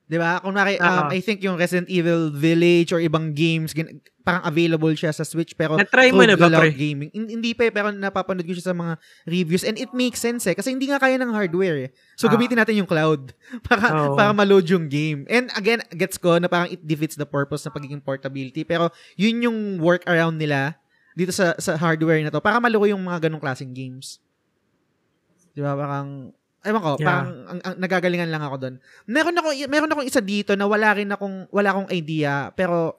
[0.08, 0.40] 'Di ba?
[0.40, 1.08] Kung maki, um.
[1.10, 5.52] I think yung Resident Evil Village or ibang games gin- parang available siya sa Switch
[5.52, 6.76] pero Na-try mo na ba, cloud pre?
[6.76, 7.08] gaming.
[7.12, 10.44] Hin- Hindi pa eh, pero napapanood ko siya sa mga reviews and it makes sense
[10.44, 11.90] eh kasi hindi nga kaya ng hardware eh.
[12.16, 12.36] So Ah.
[12.36, 13.32] gamitin natin yung cloud
[13.68, 14.16] para Oo.
[14.16, 15.24] para ma-load yung game.
[15.28, 19.40] And again, gets ko na parang it defeats the purpose ng pagiging portability pero yun
[19.42, 20.76] yung workaround nila
[21.16, 24.20] dito sa sa hardware na to para malaro yung mga ganong klaseng games.
[25.58, 25.74] Di ba?
[25.74, 26.30] Parang
[26.68, 27.08] Ewan ko, Yeah.
[27.08, 28.76] parang ang, ang, nagagalingan lang ako doon.
[29.08, 32.98] Meron ako meron akong isa dito na wala rin akong wala akong idea pero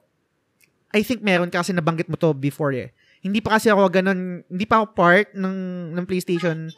[0.89, 2.89] I think meron kasi nabanggit mo to before eh.
[3.21, 5.55] Hindi pa kasi ako ganun, hindi pa ako part ng
[5.93, 6.71] ng PlayStation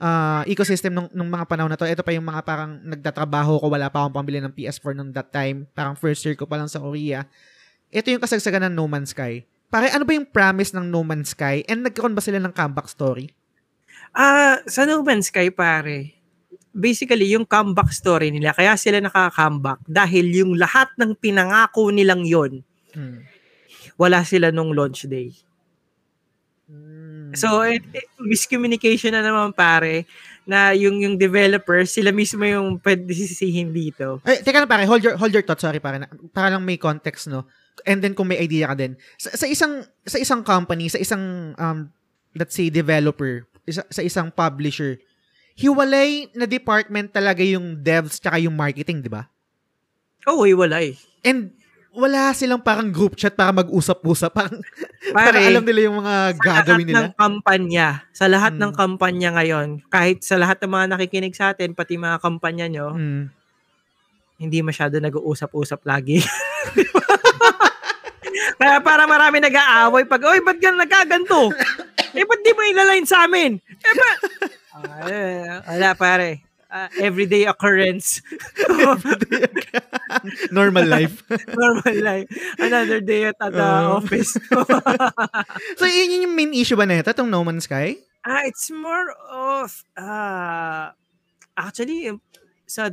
[0.00, 1.84] uh, ecosystem nung, nung mga panahon na to.
[1.84, 5.28] Ito pa yung mga parang nagtatrabaho ko, wala pa akong pambili ng PS4 nung that
[5.28, 5.68] time.
[5.76, 7.28] Parang first year ko pa lang sa Korea.
[7.92, 9.44] Ito yung kasagsagan ng No Man's Sky.
[9.68, 11.60] Pare, ano ba yung promise ng No Man's Sky?
[11.68, 13.36] And nagkaroon ba sila ng comeback story?
[14.12, 16.14] Ah, sa No Man's Sky pare,
[16.70, 22.62] basically yung comeback story nila, kaya sila nakaka-comeback dahil yung lahat ng pinangako nilang yon
[22.88, 23.20] Hmm.
[24.00, 25.28] wala sila nung launch day.
[26.68, 27.32] Hmm.
[27.32, 30.04] So, it, it- miscommunication na naman pare
[30.48, 34.20] na yung yung developers, sila mismo yung pwede sisihin dito.
[34.24, 36.80] Eh, teka na pare, hold your, hold your thought, sorry pare, na- para lang may
[36.80, 37.44] context, no?
[37.84, 38.96] And then kung may idea ka din.
[39.20, 41.78] Sa, sa isang sa isang company, sa isang um
[42.32, 44.96] let's say developer, isa, sa isang publisher,
[45.52, 49.28] hiwalay na department talaga yung devs tsaka yung marketing, di ba?
[50.24, 50.96] Oo, oh, wala eh.
[51.20, 51.52] And
[51.90, 54.30] wala silang parang group chat para mag-usap-usap.
[54.30, 54.60] Parang,
[55.16, 57.00] para Pare, alam nila yung mga gagawin sa lahat nila.
[57.00, 58.60] ng kampanya, sa lahat Mm.
[58.60, 62.86] ng kampanya ngayon, kahit sa lahat ng mga nakikinig sa atin, pati mga kampanya nyo,
[62.94, 63.24] Hmm.
[64.38, 66.22] hindi masyado nag-uusap-usap lagi.
[68.56, 71.52] Kaya para marami nag-aaway pag, oy, ba't ka nagkaganto?
[72.12, 73.56] eh, ba't di mo ilaline sa amin?
[73.58, 74.10] Eh, ba?
[74.78, 76.44] Ah, wala, pare.
[76.68, 78.20] Ah, everyday occurrence.
[80.52, 81.24] Normal life.
[81.56, 82.28] Normal life.
[82.60, 83.96] Another day at the Uh.
[83.98, 84.36] office.
[85.80, 87.96] so, yun yun yung main issue ba na ito, itong No Man's Sky?
[88.28, 90.92] ah, it's more of, ah,
[91.56, 92.12] actually,
[92.68, 92.92] sa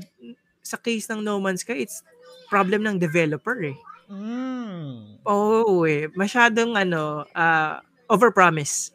[0.63, 1.99] sa case ng No Man's Sky, it's
[2.47, 3.75] problem ng developer eh.
[4.09, 5.17] Mm.
[5.25, 6.07] Oo eh.
[6.13, 8.93] Masyadong ano, ah, overpromise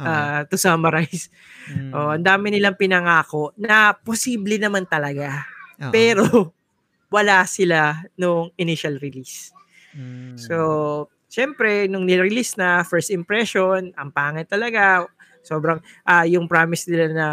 [0.00, 1.28] ah, to summarize.
[1.72, 1.92] Mm.
[1.92, 5.44] Oh, ang dami nilang pinangako na posible naman talaga.
[5.80, 5.92] Oo.
[5.92, 6.24] Pero
[7.12, 9.52] wala sila nung initial release.
[9.96, 10.36] Mm.
[10.40, 10.56] So,
[11.28, 15.04] syempre, nung nirelease na, first impression, ang pangit talaga.
[15.46, 17.28] Sobrang, ah yung promise nila na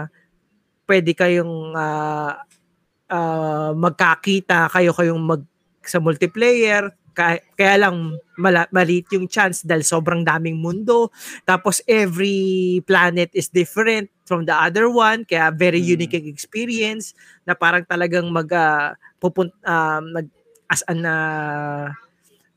[0.90, 2.44] pwede kayong ah,
[3.12, 5.44] ah, magkakita, kayo kayong mag
[5.84, 11.14] sa multiplayer, kaya, kaya lang mala, maliit yung chance dahil sobrang daming mundo.
[11.46, 16.02] Tapos every planet is different from the other one, kaya very Mm.
[16.02, 17.14] unique experience
[17.46, 20.28] na parang talagang mag ah, pupun um, nag
[20.68, 21.94] as an ah,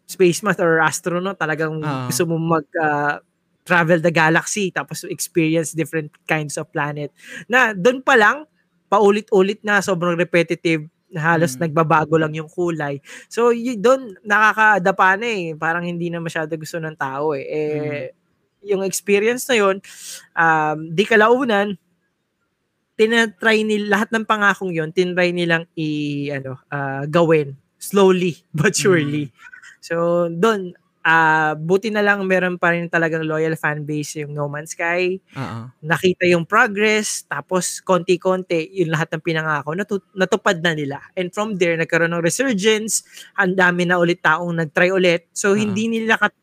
[0.06, 2.06] spaceman or astronaut talagang Oo.
[2.08, 3.18] gusto mo mag ah,
[3.66, 7.10] travel the galaxy tapos experience different kinds of planet
[7.50, 8.46] na doon pa lang
[8.86, 11.68] paulit-ulit na sobrang repetitive halos Mm.
[11.70, 12.98] nagbabago lang yung kulay.
[13.30, 15.46] So, y- doon nakakadapa na eh.
[15.54, 17.46] Parang hindi na masyado gusto ng tao eh.
[17.46, 18.02] eh
[18.66, 19.78] Yung experience na yun,
[20.34, 21.78] um, di kalaunan,
[22.96, 29.30] tinatry nila, lahat ng pangakong yon tinry nilang i, ano, ah, gawin slowly but surely.
[29.84, 30.74] So, doon,
[31.06, 35.22] ah buti na lang meron pa rin talagang loyal fan base yung No Man's Sky
[35.38, 35.70] Oo.
[35.78, 40.98] nakita yung progress, tapos konti-konti, yung lahat ng pinangako, natu- natupad na nila.
[41.14, 43.06] And from there, nagkaroon ng resurgence,
[43.38, 45.30] ang dami na ulit taong nag-try ulit.
[45.30, 45.62] So, Ah.
[45.62, 46.34] hindi nila kat-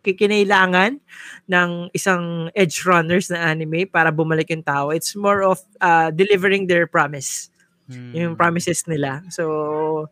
[0.00, 1.02] kikinailangan
[1.50, 4.94] ng isang edge runners na anime para bumalik yung tao.
[4.94, 7.50] It's more of uh, delivering their promise,
[7.90, 8.38] yung Mm.
[8.38, 9.26] promises nila.
[9.28, 10.06] So,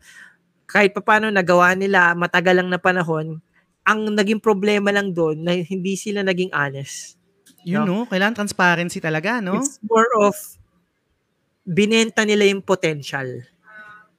[0.66, 3.38] kahit paano nagawa nila, matagal lang na panahon,
[3.84, 7.20] ang naging problema lang doon na hindi sila naging honest.
[7.64, 8.04] Yun, no?
[8.08, 9.60] Kailangan transparency talaga, no?
[9.60, 10.36] It's more of
[11.64, 13.44] binenta nila yung potential.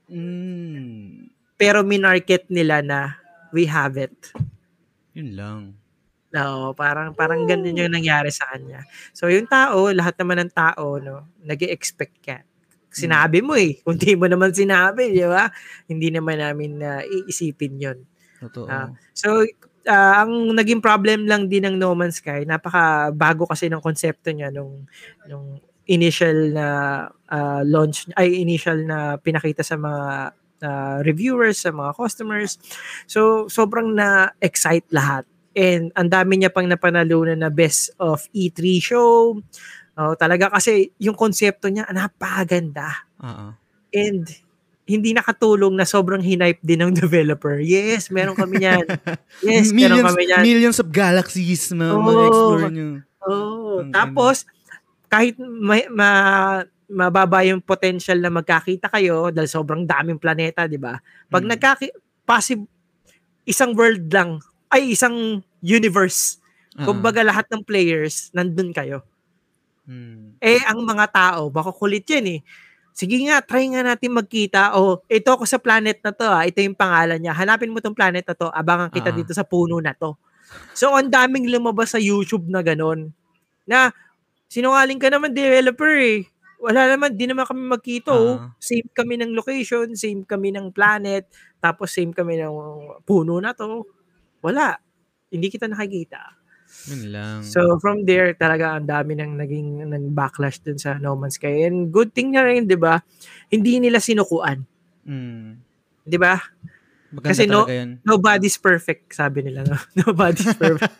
[0.09, 1.29] Mm.
[1.57, 3.17] Pero minarket nila na
[3.53, 4.13] we have it.
[5.13, 5.61] Yun lang.
[6.35, 8.83] No, parang parang ganun yung nangyari sa kanya.
[9.15, 12.43] So yung tao, lahat naman ng tao, no, nag expect ka.
[12.91, 13.79] Sinabi mo eh.
[13.83, 15.51] Kung di mo naman sinabi, di ba?
[15.87, 17.99] Hindi naman namin na iisipin yon.
[18.49, 18.67] Totoo.
[18.69, 19.43] Ah, So,
[19.89, 24.33] ah, ang naging problem lang din ng No Man's Sky, napaka bago kasi ng konsepto
[24.33, 24.85] niya nung
[25.29, 26.67] nung initial na
[27.29, 30.33] uh, launch ay initial na pinakita sa mga
[30.65, 32.57] uh, reviewers, sa mga customers.
[33.05, 35.29] So sobrang na excite lahat.
[35.55, 39.39] And ang dami niya pang napanalunan na best of E3 show.
[39.95, 43.07] Oh, talaga kasi yung konsepto niya napakaganda.
[43.23, 43.55] Oo.
[43.95, 44.27] And
[44.85, 47.57] hindi nakatulong na sobrang hinipe din ng developer.
[47.57, 48.85] Yes, meron kami niyan.
[49.41, 50.41] Yes, meron millions, kami niyan.
[50.45, 52.01] millions of galaxies ma, Oo.
[52.01, 52.87] ma-explore nyo.
[53.25, 54.45] Oh, Ang tapos
[55.09, 56.09] kahit may, ma,
[56.85, 61.01] mababa yung potential na magkakita kayo dahil sobrang daming planeta, 'di ba?
[61.27, 61.49] Pag Mm.
[61.57, 61.85] nagkaki
[62.21, 62.69] possible
[63.43, 64.37] isang world lang
[64.69, 66.37] ay isang universe.
[66.77, 66.93] Oo.
[66.93, 69.01] Kumbaga lahat ng players nandun kayo.
[69.85, 70.37] Mm.
[70.37, 72.39] Eh ang mga tao, baka kulit 'yan eh.
[72.95, 74.79] Sige nga, try nga natin magkita.
[74.79, 76.23] O, ito ako sa planet na to.
[76.23, 76.47] Ah.
[76.47, 77.35] Ito yung pangalan niya.
[77.35, 78.47] Hanapin mo tong planet na to.
[78.47, 79.17] Abangan kita Ah.
[79.19, 80.15] dito sa puno na to.
[80.71, 83.11] So, ang daming lumabas sa YouTube na ganon.
[83.67, 83.91] Na,
[84.47, 86.23] sinungaling ka naman developer eh.
[86.63, 88.15] Wala naman, di naman kami magkita.
[88.15, 88.39] oh.
[88.39, 88.55] Ah.
[88.63, 91.27] Same kami ng location, same kami ng planet,
[91.59, 92.55] tapos same kami ng
[93.03, 93.83] puno na to.
[94.39, 94.79] Wala.
[95.27, 96.44] Hindi kita nakikita.
[96.85, 97.39] Yun lang.
[97.41, 101.65] So from there talaga ang dami nang naging nang backlash dun sa No Man's Sky.
[101.65, 103.01] And good thing na rin, 'di ba?
[103.49, 104.61] Hindi nila sinukuan,
[105.07, 105.47] mm.
[106.05, 106.37] 'di ba?
[107.15, 108.03] Maganda Kasi no- yun.
[108.03, 109.63] Nobody's perfect, sabi nila.
[109.63, 109.79] No?
[110.03, 110.91] Nobody's perfect.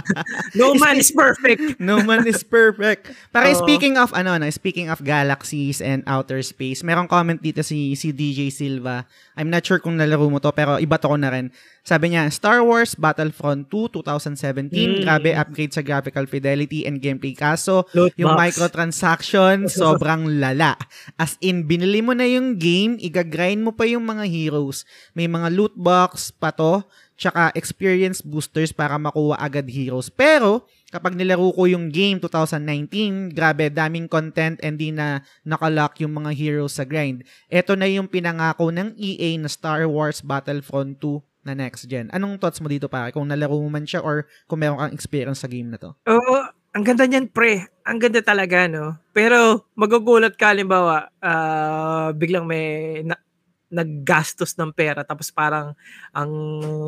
[0.56, 1.76] no man is perfect.
[1.76, 3.12] No man is perfect.
[3.28, 3.58] Para Oo.
[3.58, 8.10] speaking of ano na, speaking of galaxies and outer space, merong comment dito si si
[8.10, 9.04] DJ Silva.
[9.36, 11.52] I'm not sure kung nalaro mo to pero iba to ko na rin.
[11.82, 15.00] Sabi niya, Star Wars Battlefront 2 2017, Mm.
[15.00, 17.32] grabe upgrade sa graphical fidelity and gameplay.
[17.32, 18.40] Kaso, Loot yung box.
[18.52, 20.76] microtransaction, sobrang lala.
[21.16, 24.84] As in, binili mo na yung game, igagrind mo pa yung mga heroes.
[25.12, 26.86] May mga loot box pa to,
[27.18, 30.06] tsaka experience boosters para makuha agad heroes.
[30.06, 36.14] Pero, kapag nilaro ko yung game 2019, grabe, daming content and di na nakalock yung
[36.14, 37.26] mga heroes sa grind.
[37.50, 42.06] Ito na yung pinangako ng EA na Star Wars Battlefront 2 na next gen.
[42.14, 43.10] Anong thoughts mo dito pare?
[43.10, 45.90] Kung nalaro mo man siya or kung meron kang experience sa game na to?
[46.06, 46.36] Oo,
[46.76, 47.66] ang ganda niyan, pre.
[47.82, 48.94] Ang ganda talaga, no?
[49.10, 53.02] Pero magugulat ka, halimbawa, ah, biglang may
[53.68, 55.76] naggastos ng pera tapos parang
[56.10, 56.30] ang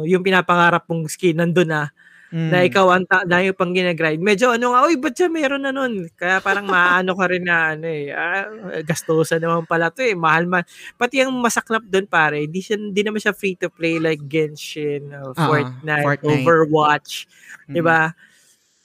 [0.04, 1.82] yung pinapangarap mong skin nandun na
[2.30, 2.46] Mm.
[2.46, 4.22] na ikaw ang ta- na yung pang ginagrind.
[4.22, 6.06] Medyo ano nga, uy, ba't siya meron na nun?
[6.14, 8.46] Kaya parang maano ka rin na ano eh, ah,
[8.86, 10.62] gastusan naman pala to eh, mahal man.
[10.94, 15.10] Pati yung masaklap doon pare, di, siya, di naman siya free to play like Genshin,
[15.10, 16.46] uh, Fortnite, Fortnite.
[16.46, 17.26] Overwatch,
[17.66, 17.74] Mm.
[17.74, 18.14] 'di ba?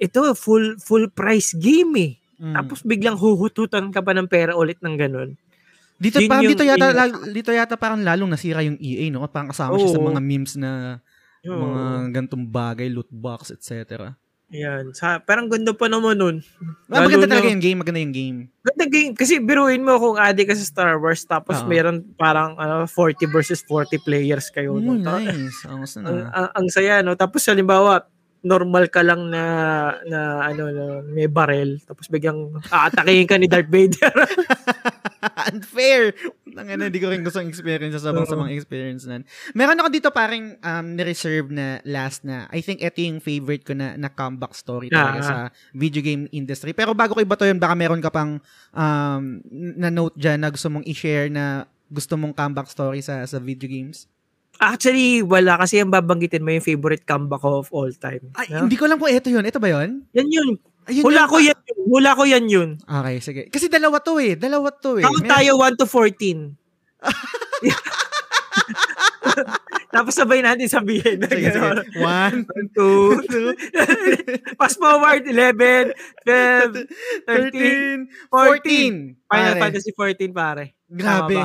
[0.01, 2.13] Ito full full price game eh.
[2.41, 2.53] Mm.
[2.57, 5.37] Tapos biglang huhututan ka pa ng pera ulit ng ganun.
[5.95, 9.23] Dito Yun parang yung- dito yata lal- dito yata parang lalong nasira yung EA no.
[9.31, 10.99] Parang kasama siya sa mga memes na
[11.47, 11.55] Oo.
[11.55, 14.11] mga gantong bagay, loot box, etc.
[14.53, 14.93] Yan.
[14.93, 16.35] Sa, parang ganda pa naman nun.
[16.93, 18.37] Ah, maganda talaga yung game, maganda yung game.
[18.61, 19.13] Ganda game.
[19.17, 21.67] Kasi biruin mo kung addict ka sa Star Wars tapos Oo.
[21.67, 24.77] meron parang ano, 40 versus 40 players kayo.
[24.77, 24.99] Oh, no?
[24.99, 25.65] Nice.
[25.65, 27.17] Ang ang, ang, ang saya, no?
[27.17, 28.05] Tapos halimbawa,
[28.45, 29.43] normal ka lang na
[30.05, 34.13] na ano na may barel tapos biglang aatakihin ka ni Darth Vader.
[35.51, 36.13] Unfair!
[36.55, 39.25] Ang ano, hindi ko rin gusto ang experience sa sabang sa mga experience nan.
[39.51, 42.47] Meron ako dito parang um, ni-reserve na last na.
[42.49, 45.25] I think ito yung favorite ko na, na comeback story talaga Ah.
[45.25, 45.35] sa
[45.73, 46.71] video game industry.
[46.71, 48.39] Pero bago ko iba to yun, baka meron ka pang
[48.71, 53.37] um, na note dyan na gusto mong i-share na gusto mong comeback story sa sa
[53.37, 54.09] video games.
[54.55, 58.23] Actually, wala kasi ang babanggitin mo yung favorite comeback of all time.
[58.39, 58.63] Ay, no?
[58.63, 59.43] hindi ko lang po ito yun.
[59.43, 60.07] Ito ba yun?
[60.15, 60.55] Yan yun.
[60.85, 61.29] Ayun Hula yun.
[61.29, 61.77] ko yan yun.
[61.89, 62.69] Hula ko yan yun.
[62.81, 63.41] Okay, sige.
[63.49, 64.37] Kasi dalawa to eh.
[64.37, 65.05] Dalawa to eh.
[65.05, 66.53] Count tayo 1 to 14.
[69.91, 71.23] Tapos sabay natin sabihin.
[71.23, 71.55] na Sige, sige.
[71.55, 71.87] gano'n.
[72.03, 72.37] One,
[72.75, 73.55] two, two,
[74.59, 75.95] Fast forward, 11,
[76.27, 76.83] 12,
[77.23, 79.15] 13, 13, 14.
[79.23, 79.23] 14.
[79.31, 80.65] Final Pare, Fantasy 14, pare.
[80.85, 81.35] Grabe.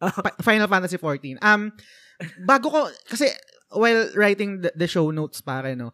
[0.00, 1.36] Pa- Final Fantasy 14.
[1.44, 1.68] Um,
[2.42, 3.28] bago ko, kasi
[3.76, 5.92] while writing the, the show notes pare, no,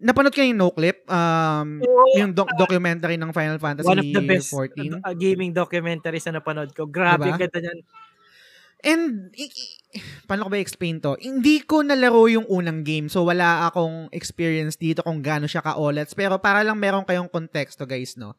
[0.00, 2.16] napanood ko yung no clip, um, Oo.
[2.16, 4.98] yung doc- documentary ng Final Fantasy One of the best 14.
[4.98, 6.88] uh, gaming documentaries na napanood ko.
[6.88, 7.38] Grabe, Diba?
[7.38, 7.80] ganda niyan.
[8.80, 9.04] And,
[9.36, 9.52] i-
[9.92, 11.12] i- paano ko ba explain to?
[11.20, 16.16] Hindi ko nalaro yung unang game, so wala akong experience dito kung gaano siya ka-OLEDs.
[16.16, 18.32] Pero para lang meron kayong konteksto, guys, no?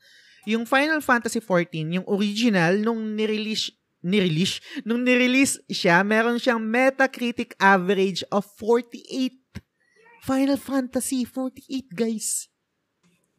[0.49, 3.69] Yung Final Fantasy 14, yung original, nung nirelease,
[4.01, 9.40] nirelease, nung nirelease siya, meron siyang Metacritic average of 48.
[10.21, 12.45] Final Fantasy 48, guys.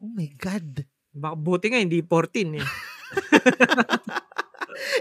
[0.03, 0.83] Oh my God.
[1.15, 2.67] Baka buti nga, hindi 14 eh.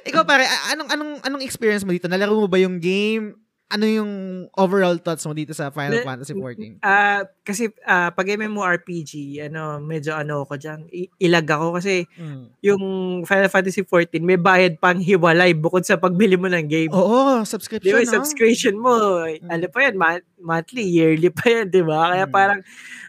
[0.09, 2.07] Ikaw pare, anong anong anong experience mo dito?
[2.07, 3.35] Nalaro mo ba yung game?
[3.73, 4.13] Ano yung
[4.53, 6.79] overall thoughts mo dito sa Final Fantasy 14?
[6.81, 9.13] Ah, kasi ah, pag MMORPG,
[9.43, 12.53] ano, medyo ano ko diyan, ilag ako kasi Mm.
[12.61, 12.83] yung
[13.25, 16.93] Final Fantasy 14 may bayad pang hiwalay bukod sa pagbili mo ng game.
[16.93, 18.13] Oo, subscription, ba, no?
[18.13, 22.13] subscription mo, ano pa yan, ma- monthly, yearly pa yan, di ba?
[22.13, 22.33] Kaya Mm.
[22.33, 22.61] parang,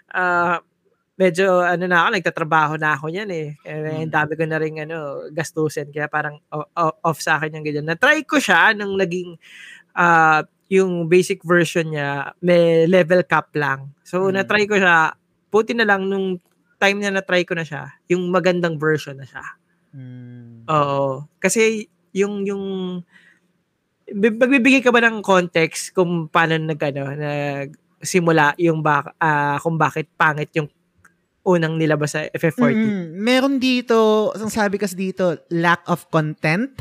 [0.10, 0.64] ah,
[1.14, 3.54] medyo, ano na ako, nagtatrabaho na ako yan eh.
[3.62, 4.10] Kaya Mm.
[4.10, 4.98] dami ko na rin, ano,
[5.30, 5.94] gastusin.
[5.94, 7.86] Kaya parang o- o- off sa akin yung ganyan.
[7.86, 9.38] Na-try ko siya nung naging,
[9.94, 13.94] ah, yung basic version niya, may level cap lang.
[14.02, 14.42] So, Mm.
[14.42, 15.14] na-try ko siya,
[15.54, 16.42] puti na lang nung
[16.82, 19.46] time na na-try ko na siya, yung magandang version na siya.
[19.94, 20.66] Mm.
[20.68, 21.30] Oo.
[21.38, 22.64] Kasi yung yung
[24.10, 27.70] bi- magbibigay ka ba ng context kung paano nag ano, nag
[28.04, 30.68] simula yung bak ah, kung bakit pangit yung
[31.44, 32.72] unang nilabas sa FF14.
[32.72, 36.72] Mm, meron dito, ang sabi kasi dito, lack of content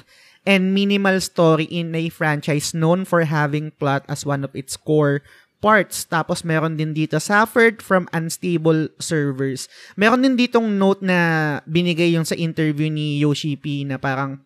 [0.42, 5.22] and minimal story in a franchise known for having plot as one of its core
[5.62, 6.02] parts.
[6.02, 9.70] Tapos meron din dito, suffered from unstable servers.
[9.94, 14.42] Meron din ditong note na binigay yung sa interview ni Yoshi P na parang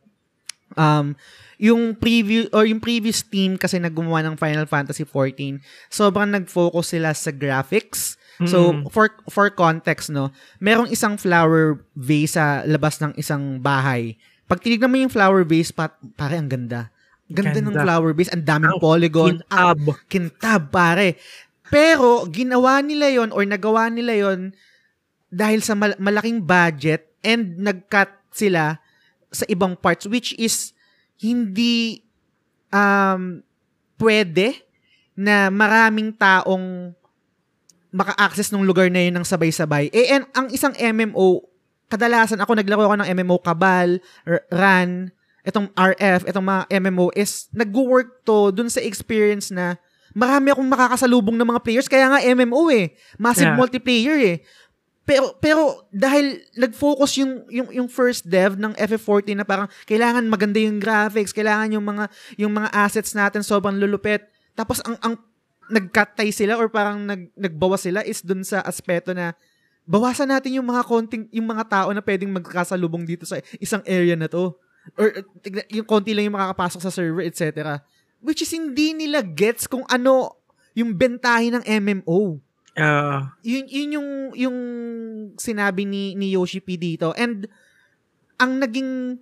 [0.77, 1.17] um,
[1.57, 5.57] yung preview or yung previous team kasi na gumawa ng Final Fantasy 14,
[5.89, 8.21] sobrang nag-focus sila sa graphics.
[8.45, 8.93] So, Mm.
[8.93, 10.29] for for context, no,
[10.61, 14.21] merong isang flower vase sa labas ng isang bahay.
[14.47, 16.91] Pag tinignan mo yung flower vase, pa, pare, ang ganda.
[17.27, 17.83] Ganda, ng Ganda.
[17.83, 18.31] flower vase.
[18.31, 19.35] Ang daming Ang polygon.
[19.43, 19.79] Kintab.
[20.07, 21.19] kintab, pare.
[21.67, 24.55] Pero, ginawa nila yon or nagawa nila yon
[25.27, 28.79] dahil sa mal- malaking budget and nag-cut sila
[29.35, 30.71] sa ibang parts which is
[31.19, 32.07] hindi
[32.71, 33.43] um,
[33.99, 34.63] pwede
[35.19, 36.95] na maraming taong
[37.91, 39.89] maka-access ng lugar na yun ng sabay-sabay.
[39.89, 41.41] Eh, and ang isang MMO,
[41.87, 45.11] kadalasan ako naglaro ako ng MMO Kabal, R- Ran,
[45.47, 49.79] itong RF, itong mga MMO is nag-work to dun sa experience na
[50.11, 52.97] marami akong makakasalubong ng mga players kaya nga MMO eh.
[53.15, 53.59] Massive Yeah.
[53.59, 54.37] multiplayer eh.
[55.07, 60.59] Pero pero dahil nag-focus yung yung yung first dev ng FF14 na parang kailangan maganda
[60.59, 62.11] yung graphics, kailangan yung mga
[62.43, 64.27] yung mga assets natin sobrang lulupet.
[64.59, 65.15] Tapos ang ang
[65.71, 69.31] nagkatay sila or parang nag nagbawas sila is dun sa aspeto na
[69.87, 74.19] bawasan natin yung mga konting yung mga tao na pwedeng magkasalubong dito sa isang area
[74.19, 74.53] na to.
[74.99, 77.79] Or uh, tignan- yung konti lang yung makakapasok sa server, etc.
[78.21, 80.35] Which is hindi nila gets kung ano
[80.77, 82.43] yung bentahin ng MMO
[82.77, 84.59] Ah, yun, yun yung, yung
[85.41, 87.17] sinabi ni, ni Yoshi P dito.
[87.17, 87.49] And,
[88.37, 89.17] ang naging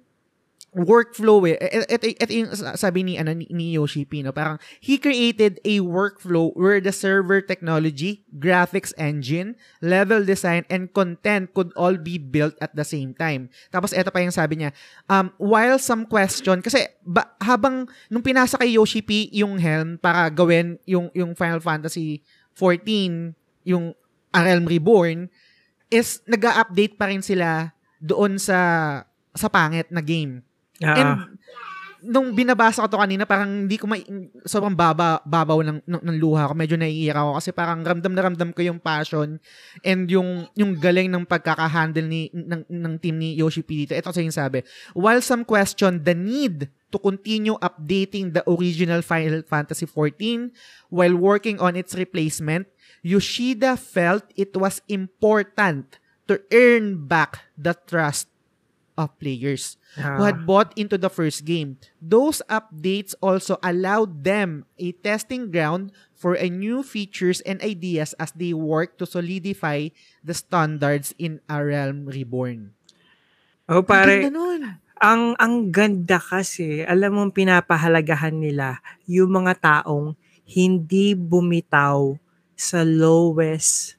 [0.74, 4.34] workflow eh, ito, ito, ito yung sabi ni, ano, ni, Yoshi P, no?
[4.34, 11.54] parang, he created a workflow where the server technology, graphics engine, level design, and content
[11.54, 13.46] could all be built at the same time.
[13.70, 14.74] Tapos, ito pa yung sabi niya,
[15.06, 20.26] um, while some question, kasi, ba, habang, nung pinasa kay Yoshi P yung helm para
[20.28, 22.20] gawin yung, yung Final Fantasy
[22.58, 23.94] 14, yung
[24.34, 25.30] A Realm Reborn,
[25.94, 27.70] is nag update pa rin sila
[28.02, 28.58] doon sa
[29.34, 30.42] sa pangit na game.
[30.82, 31.10] Ah, And
[32.04, 34.04] nung binabasa ko to kanina, parang hindi ko may,
[34.44, 36.52] sobrang baba, babaw ng, ng, ng luha ko.
[36.52, 39.40] Medyo naiiyak ako kasi parang ramdam na ramdam ko yung passion
[39.80, 43.96] and yung, yung galing ng pagkaka-handle ni, ng, ng team ni Yoshi P dito.
[43.96, 44.60] Ito kasi yung sabi,
[44.92, 50.52] while some question the need to continue updating the original Final Fantasy 14
[50.92, 52.68] while working on its replacement,
[53.00, 55.96] Yoshida felt it was important
[56.28, 58.28] to earn back the trust
[58.94, 61.78] of players ah, who had bought into the first game.
[61.98, 68.32] Those updates also allowed them a testing ground for a new features and ideas as
[68.32, 69.90] they work to solidify
[70.22, 72.72] the standards in A Realm Reborn.
[73.68, 74.78] oh, Ang pare, nun.
[75.02, 78.78] ang ang ganda kasi, alam mo pinapahalagahan nila
[79.10, 80.14] yung mga taong
[80.46, 82.14] hindi bumitaw
[82.54, 83.98] sa lowest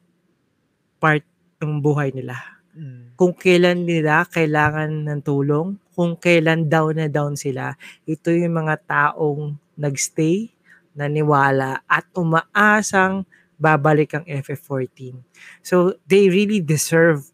[0.97, 1.25] part
[1.59, 2.54] ng buhay nila.
[2.75, 3.15] Mm.
[3.15, 8.75] Kung kailan nila kailangan ng tulong, kung kailan down na down sila, ito yung mga
[8.83, 10.51] taong nagstay,
[10.91, 13.23] naniwala, at umaasang
[13.55, 15.15] babalik ang FF14.
[15.63, 17.31] So, they really deserve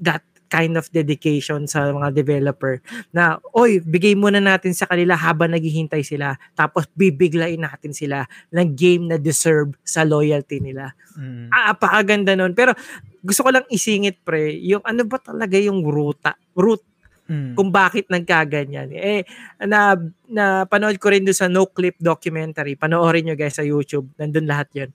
[0.00, 5.48] that kind of dedication sa mga developer na, oy, bigay muna natin sa kanila habang
[5.48, 6.36] naghihintay sila.
[6.52, 10.92] Tapos bibiglain natin sila ng game na deserve sa loyalty nila.
[11.16, 11.48] Mm.
[11.48, 12.52] Ah, apakaganda nun.
[12.52, 12.76] Pero
[13.22, 16.82] gusto ko lang isingit, pre, yung ano ba talaga yung ruta, root
[17.30, 17.54] Mm.
[17.54, 18.90] kung bakit nagkaganyan.
[18.92, 19.22] Eh,
[19.64, 19.94] na,
[20.26, 22.74] na panood ko rin doon sa No Clip documentary.
[22.74, 24.10] Panoorin nyo guys sa YouTube.
[24.18, 24.90] Nandun lahat yun.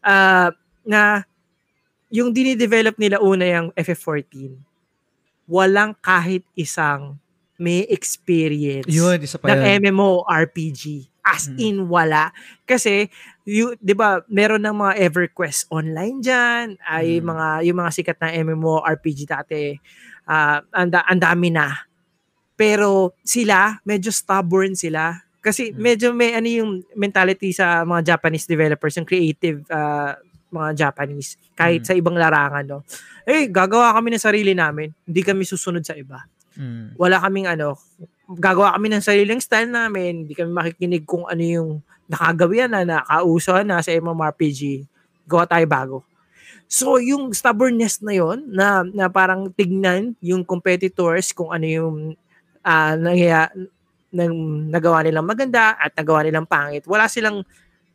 [0.00, 0.54] Ah,
[0.86, 1.26] na
[2.08, 4.54] yung dinidevelop nila una yung FF14,
[5.50, 7.18] walang kahit isang
[7.58, 9.92] may experience Yun, isa pa ng yun.
[9.92, 11.11] MMORPG.
[11.22, 11.56] As Mm.
[11.58, 12.34] in wala.
[12.66, 13.06] Kasi
[13.46, 17.26] you, 'di ba, meron ng mga EverQuest online diyan, ay Mm.
[17.30, 19.74] mga yung mga sikat na MMORPG dati.
[20.26, 21.86] Ah, anda ang dami na.
[22.54, 25.14] Pero sila, medyo stubborn sila.
[25.42, 25.78] Kasi Mm.
[25.78, 30.14] medyo may ano yung mentality sa mga Japanese developers, yung creative ah,
[30.52, 31.88] mga Japanese, kahit Mm.
[31.88, 32.78] sa ibang larangan, no.
[33.24, 34.92] Eh, gagawa kami ng sarili namin.
[35.06, 36.20] Hindi kami susunod sa iba
[36.52, 37.00] Mm.
[37.00, 37.80] wala kaming ano,
[38.28, 41.70] gagawa kami ng sariling style namin, hindi kami makikinig kung ano yung
[42.06, 44.86] nakagawian na, nakauso na sa MMORPG,
[45.26, 45.96] gawa tayo bago.
[46.72, 51.96] So, yung stubbornness na yon na, na parang tignan yung competitors kung ano yung
[52.64, 53.52] uh, nangyaya,
[54.12, 56.84] nang, nagawa nilang maganda at nagawa nilang pangit.
[56.88, 57.44] Wala silang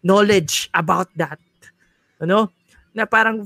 [0.01, 1.41] knowledge about that.
[2.21, 2.53] Ano?
[2.93, 3.45] Na parang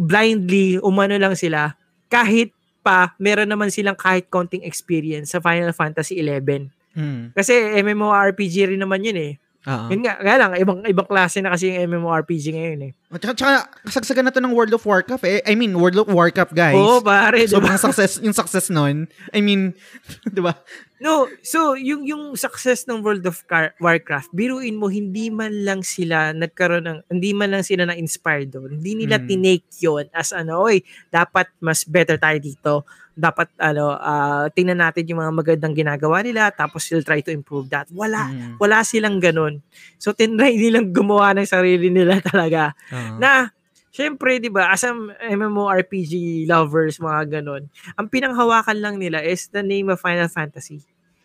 [0.00, 1.76] blindly umano lang sila
[2.08, 2.52] kahit
[2.88, 6.72] pa meron naman silang kahit konting experience sa Final Fantasy 11.
[6.96, 7.36] Mm.
[7.36, 7.52] Kasi
[7.84, 9.32] MMORPG rin naman yun eh.
[9.66, 9.90] Oo.
[9.90, 12.92] Yun nga, kaya lang, ibang, ibang klase na kasi yung MMORPG ngayon eh.
[13.10, 13.52] At Tsaka, tsaka
[13.84, 15.42] kasagsagan na to ng World of Warcraft eh.
[15.42, 16.78] I mean, World of Warcraft, guys.
[16.78, 17.42] Oo, pare.
[17.42, 17.58] diba?
[17.58, 19.10] Sobrang success, yung success nun.
[19.34, 19.74] I mean,
[20.30, 20.54] di ba?
[20.98, 25.82] No, so yung yung success ng World of Car- Warcraft, biruin mo hindi man lang
[25.82, 28.82] sila nagkaroon ng hindi man lang sila na-inspire doon.
[28.82, 29.26] Hindi nila Mm.
[29.26, 32.72] tinake 'yon as ano, oy, dapat mas better tayo dito.
[33.18, 37.66] Dapat ano, ah, tingnan natin yung mga magandang ginagawa nila tapos we'll try to improve
[37.66, 37.90] that.
[37.90, 38.62] Wala, Mm.
[38.62, 39.58] wala silang ganun.
[39.98, 42.78] So tinry nilang gumawa ng sarili nila talaga.
[42.94, 43.18] Oo.
[43.18, 43.50] Na
[43.88, 44.94] Siyempre, 'di ba, as a
[45.26, 47.66] MMORPG lovers mga ganun,
[47.98, 50.78] ang pinanghawakan lang nila is the name of Final Fantasy.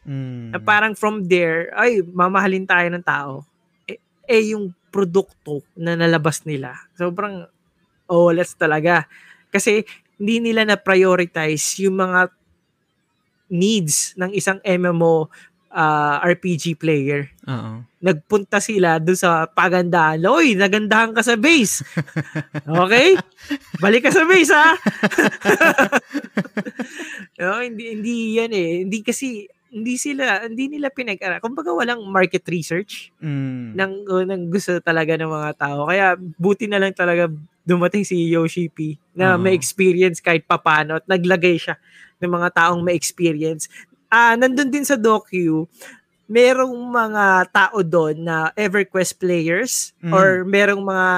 [0.10, 0.50] Mm.
[0.50, 3.46] Na parang from there, ay, mamahalin tayo ng tao.
[3.86, 7.46] Eh, eh yung produkto na nalabas nila, sobrang,
[8.10, 9.06] oh, let's talaga.
[9.54, 9.86] Kasi,
[10.24, 12.32] hindi nila na-prioritize yung mga
[13.52, 15.28] needs ng isang MMO
[15.68, 17.28] ah, RPG player.
[17.44, 17.84] Oo.
[18.00, 20.24] Nagpunta sila doon sa pagandahan.
[20.24, 21.84] Oy, nagandahan ka sa base.
[22.64, 23.20] Okay?
[23.84, 24.72] Balik ka sa base, ha?
[27.44, 28.72] no, hindi, hindi yan eh.
[28.88, 29.44] Hindi kasi,
[29.74, 31.42] hindi sila, hindi nila pinag-ara.
[31.42, 33.74] Kumbaga walang market research Mm.
[33.74, 35.90] ng, ng gusto talaga ng mga tao.
[35.90, 37.26] Kaya buti na lang talaga
[37.66, 39.42] dumating si Yoshi P na Oo.
[39.42, 41.76] may experience kahit papano at naglagay siya
[42.22, 43.66] ng mga taong may experience.
[44.08, 45.66] Ah, nandun din sa docu,
[46.30, 50.14] merong mga tao doon na EverQuest players Mm.
[50.14, 51.10] or merong mga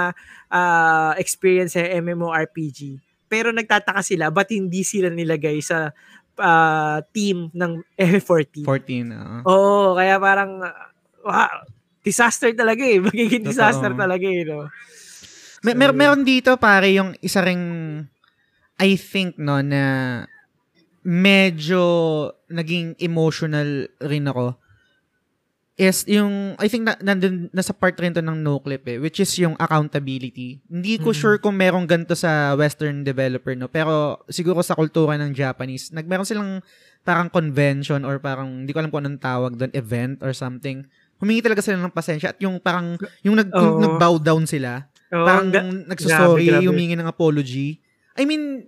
[0.48, 3.02] ah, experience sa MMORPG.
[3.28, 5.92] Pero nagtataka sila ba't hindi sila nilagay sa
[6.40, 8.64] ah, team ng F14.
[8.64, 9.14] 14.
[9.16, 9.38] oo.
[9.48, 10.60] Oo, kaya parang
[11.26, 11.66] wow,
[12.06, 13.02] disaster talaga eh.
[13.08, 13.52] Magiging Totoo.
[13.52, 14.70] disaster talaga eh, no?
[15.66, 17.66] Mer- mer- meron dito pare yung isa ring
[18.78, 20.22] I think no na
[21.02, 21.82] medyo
[22.52, 24.58] naging emotional rin ako
[25.76, 29.20] is yung I think na, nandun nasa part rin to ng no clip eh which
[29.20, 30.64] is yung accountability.
[30.66, 31.18] Hindi ko Mhm.
[31.18, 36.24] sure kung merong ganito sa western developer no pero siguro sa kultura ng Japanese nagmeron
[36.24, 36.64] silang
[37.04, 40.88] parang convention or parang hindi ko alam kung anong tawag doon event or something.
[41.16, 43.76] Humingi talaga sila ng pasensya at yung parang yung nag Oo.
[43.78, 46.68] nag-bow down sila Oo, parang ga- nagsosorry, grabe, grabe.
[46.68, 47.84] humingi ng apology.
[48.16, 48.64] I mean,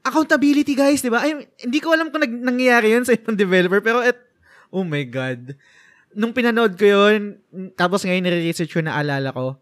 [0.00, 1.20] accountability guys, di ba?
[1.22, 4.16] I hindi ko alam kung nag, nangyayari yun sa ibang developer, pero et,
[4.68, 5.52] oh my God.
[6.16, 7.40] Nung pinanood ko yun,
[7.76, 9.60] tapos ngayon nire-research ko na alala ko,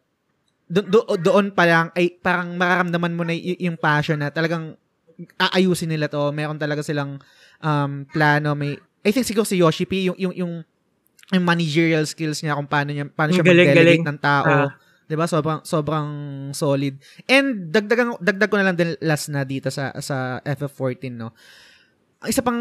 [0.66, 4.74] do, do, doon pa lang, ay parang mararamdaman mo na y- yung passion na talagang
[5.40, 6.30] aayusin nila to.
[6.30, 7.18] Meron talaga silang
[7.62, 8.53] um, plano.
[8.55, 8.76] May,
[9.07, 10.53] I think siguro si Yoshi P, yung, yung, yung,
[11.34, 14.07] yung managerial skills niya kung paano niya paano siya galing, mag-delegate galing.
[14.07, 14.47] ng tao.
[14.47, 14.70] Ah.
[15.07, 15.26] 'Di ba?
[15.26, 16.09] Sobrang sobrang
[16.55, 16.99] solid.
[17.26, 21.34] And dagdagan dagdag ko na lang din last na dito sa sa FF14 no.
[22.26, 22.59] Isa pang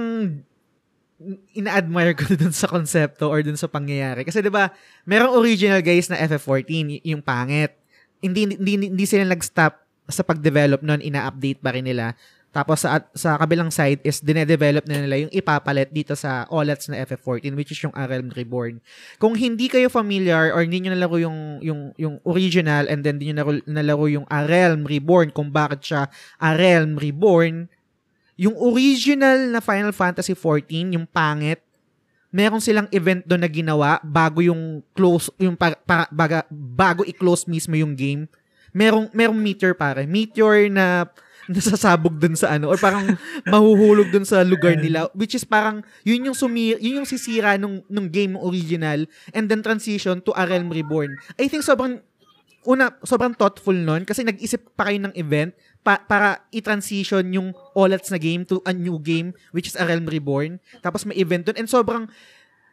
[1.56, 4.28] ina-admire ko dun sa konsepto or dun sa pangyayari.
[4.28, 4.72] Kasi 'di ba,
[5.08, 6.68] merong original guys na FF14
[7.00, 7.76] y- yung pangit.
[8.20, 12.14] Hindi hindi hindi sila nag-stop sa pag-develop noon, ina-update pa rin nila.
[12.56, 17.04] Tapos sa sa kabilang side is dine-develop na nila yung ipapalit dito sa OLEDs na
[17.04, 18.80] FF14 which is yung Realm Reborn.
[19.20, 23.36] Kung hindi kayo familiar or hindi nyo nalaro yung yung yung original and then hindi
[23.36, 26.08] nyo nalaro, nalaro yung Realm Reborn kung bakit siya
[26.40, 27.68] Realm Reborn,
[28.36, 31.64] yung original na Final Fantasy 14, yung pangit,
[32.36, 37.48] meron silang event doon na ginawa bago yung close yung para, para- baga, bago i-close
[37.48, 38.28] mismo yung game.
[38.76, 40.04] Merong merong meteor pare.
[40.04, 41.08] Meteor na
[41.54, 43.16] nasasabog dun sa ano or parang
[43.54, 47.86] mahuhulog dun sa lugar nila which is parang yun yung sumi yun yung sisira nung
[47.86, 51.14] nung game original and then transition to A Realm Reborn.
[51.38, 52.02] I think sobrang
[52.66, 55.54] una sobrang thoughtful nun kasi nag-isip pa kayo ng event
[55.86, 60.10] pa- para i-transition yung OLEDs na game to a new game which is A Realm
[60.10, 60.58] Reborn.
[60.82, 62.10] Tapos may event dun and sobrang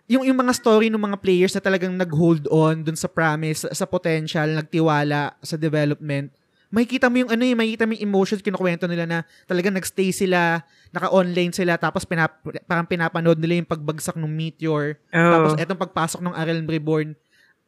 [0.09, 3.85] yung yung mga story ng mga players na talagang nag-hold on dun sa promise, sa
[3.85, 6.33] potential, nagtiwala sa development,
[6.73, 10.65] makikita mo yung ano eh, makikita mo yung emotions kinukwento nila na talagang nagstay sila,
[10.89, 15.21] naka-online sila, tapos pinap, parang pinapanood nila yung pagbagsak ng meteor, Oh.
[15.21, 17.09] tapos etong pagpasok ng Realm Reborn.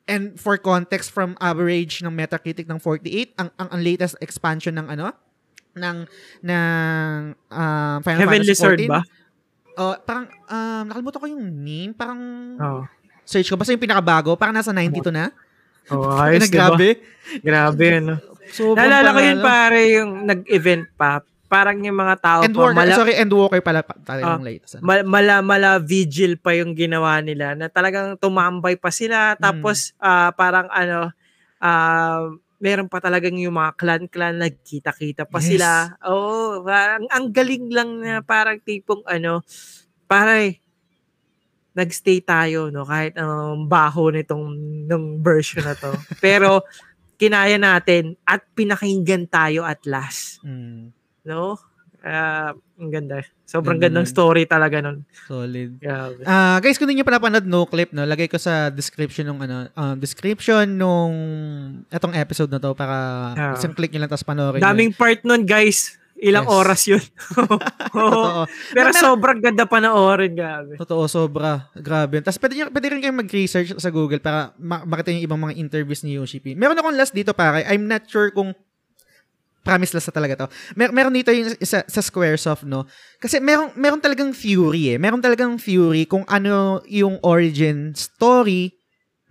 [0.04, 4.88] And for context from average ng Metacritic ng 48, ang ang, ang latest expansion ng
[4.88, 5.12] ano
[5.74, 5.96] ng
[6.40, 7.18] ng
[7.48, 8.88] ah, Final Heavenly Fantasy Sword 14.
[8.88, 9.00] ba?
[9.74, 12.20] Oh, parang um, nakalimutan ko yung name, parang
[12.56, 12.80] Oo.
[13.22, 15.34] search ko basta yung pinakabago, parang nasa 92 na.
[15.90, 16.88] Oh, Ay, ayos, na, grabe.
[17.40, 18.14] Grabe, ano.
[18.46, 21.18] Sobrang Naalala ko yun pare yung nag-event pa.
[21.44, 24.72] Parang yung mga tao pa, Endwalker, mala, sorry, Endwalker pala pa, tayo Ah, yung latest.
[24.74, 24.82] Ano?
[24.82, 30.30] ma- mala, mala vigil pa yung ginawa nila na talagang tumambay pa sila tapos ah,
[30.30, 31.10] parang ano
[31.58, 32.30] ah,
[32.64, 35.48] meron pa talagang yung mga clan-clan nagkita-kita pa Yes.
[35.52, 35.70] sila.
[36.08, 39.44] Oo, parang ang galing lang na parang tipong ano,
[40.08, 40.64] pare
[41.74, 44.46] nagstay tayo no kahit ang baho nitong
[44.88, 45.92] nung version na to.
[46.24, 46.62] Pero
[47.20, 50.90] kinaya natin at pinakinggan tayo at last, Mm,
[51.28, 51.60] no?
[52.04, 53.24] Ah, ang ganda.
[53.42, 55.08] Sobrang Ganda gandang story talaga nun.
[55.24, 55.80] solid.
[55.80, 56.20] Grabe.
[56.22, 59.38] Ah, guys, kung hindi niyo pa napanood no clip, no, lagay ko sa description ng
[59.40, 61.14] ano, um, description nung
[61.88, 62.96] etong episode na to para
[63.32, 63.54] Ah.
[63.54, 64.60] isang click niyo lang tapos panoorin.
[64.60, 64.66] niyo.
[64.66, 65.96] Daming part nun, guys.
[66.14, 66.52] Ilang Yes.
[66.54, 67.04] oras yun.
[67.40, 67.56] Oo.
[67.90, 68.42] Totoo.
[68.70, 70.76] Pero Mer- sobrang ganda panoorin, grabe.
[70.76, 71.68] Totoo, sobra.
[71.74, 72.20] Grabe.
[72.20, 75.56] Tapos pwede, niyo, pwede rin kayong mag-research sa Google para ma- makita yung ibang mga
[75.58, 76.52] interviews ni Yoshi P.
[76.52, 77.64] Meron akong last dito pare.
[77.64, 78.52] I'm not sure kung
[79.64, 80.46] promise last na talaga to.
[80.76, 82.84] Mer- meron dito yung sa, sa Squaresoft, no?
[83.16, 84.98] Kasi meron, meron talagang theory eh.
[85.00, 88.76] Meron talagang theory kung ano yung origin story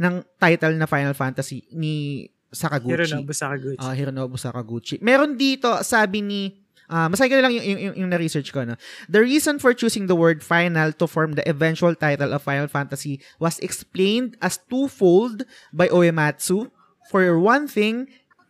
[0.02, 2.98] ng title na Final Fantasy ni Sakaguchi.
[2.98, 3.82] Hironobu Sakaguchi.
[3.82, 4.96] Ah, Hironobu Sakaguchi.
[5.02, 6.42] Meron dito, sabi ni,
[6.90, 8.66] ah masahin ko lang yung, yung, yung, yung na-research ko.
[8.66, 8.78] No?
[9.10, 13.22] The reason for choosing the word final to form the eventual title of Final Fantasy
[13.42, 16.70] was explained as twofold by Uematsu.
[17.12, 18.08] For one thing,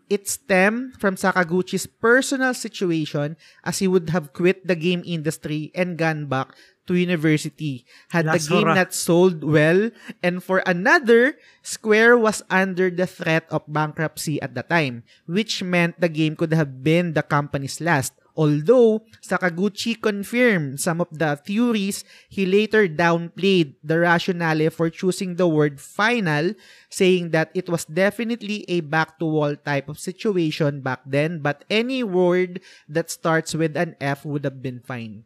[0.10, 5.98] it stemmed from Sakaguchi's personal situation as he would have quit the game industry and
[5.98, 6.56] gone back
[6.88, 7.86] to university.
[8.12, 9.92] Had the Las game not sold well
[10.22, 16.00] and for another Square was under the threat of bankruptcy at the time which meant
[16.00, 22.04] the game could have been the company's last although Sakaguchi confirmed some of the theories
[22.30, 26.54] he later downplayed the rationale for choosing the word final
[26.90, 31.66] saying that it was definitely a back to wall type of situation back then but
[31.70, 32.60] any word
[32.90, 35.26] that starts with an F would have been fine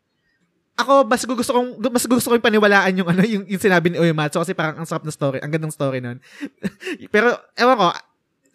[0.77, 4.37] ako mas gusto kong mas gusto kong paniwalaan yung ano yung, yung sinabi ni Uematsu
[4.37, 6.21] kasi parang ang sarap na story, ang gandang story nun.
[7.13, 7.87] Pero ewan ko,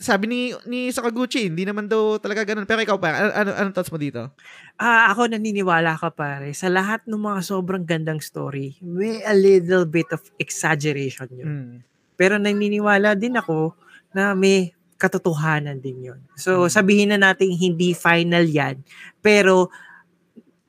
[0.03, 2.66] sabi ni ni Sakaguchi, hindi naman daw talaga ganun.
[2.66, 4.34] Pero ikaw pa, ano, ano anong thoughts mo dito?
[4.76, 9.86] Ah, ako naniniwala ka pare, sa lahat ng mga sobrang gandang story, may a little
[9.86, 11.46] bit of exaggeration yun.
[11.48, 11.74] Mm.
[12.18, 13.78] Pero naniniwala din ako
[14.11, 16.20] na may katotohanan din yun.
[16.34, 16.70] So, Mm.
[16.70, 18.82] sabihin na natin hindi final yan,
[19.22, 19.70] pero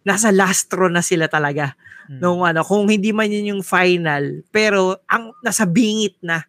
[0.06, 1.74] nasa lastro na sila talaga.
[2.04, 2.20] Mm.
[2.20, 6.44] nung ano, kung hindi man yun yung final, pero ang nasa bingit na.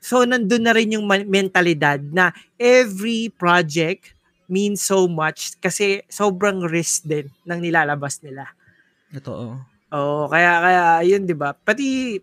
[0.00, 4.16] So, nandun na rin yung mentalidad na every project
[4.50, 8.50] means so much kasi sobrang risk din ng nilalabas nila.
[9.14, 9.60] Totoo.
[9.90, 11.54] Oo, kaya, kaya, yun, di ba?
[11.54, 12.16] Pati,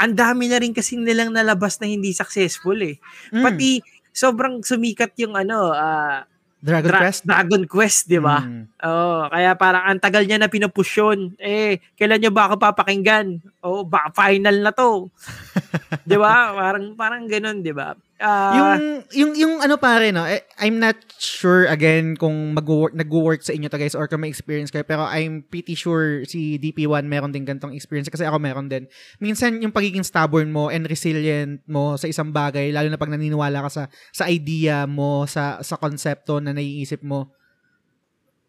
[0.00, 2.96] ang dami na rin kasi nilang nalabas na hindi successful eh.
[3.34, 3.44] Mm.
[3.44, 3.70] Pati,
[4.14, 6.24] sobrang sumikat yung ano, ah,
[6.60, 7.20] Dragon Dra- Quest?
[7.24, 8.44] Dragon Quest, di ba?
[8.44, 8.64] Mm.
[8.84, 11.32] Oo, kaya parang ang tagal niya na pinupush yun.
[11.40, 13.40] Eh, kailan niyo ba ako papakinggan?
[13.64, 15.08] Oh, ba final na to.
[16.08, 16.52] 'Di ba?
[16.52, 17.96] Parang parang ganoon, 'di ba?
[18.20, 23.40] Ah, yung yung yung ano pare no, eh, I'm not sure again kung mag-work nag-work
[23.40, 27.08] sa inyo to guys or kung may experience kayo pero I'm pretty sure si DP1
[27.08, 28.84] meron din gantong experience kasi ako meron din.
[29.24, 33.64] Minsan yung pagiging stubborn mo and resilient mo sa isang bagay lalo na pag naniniwala
[33.64, 33.82] ka sa
[34.12, 37.32] sa idea mo, sa sa konsepto na naiisip mo.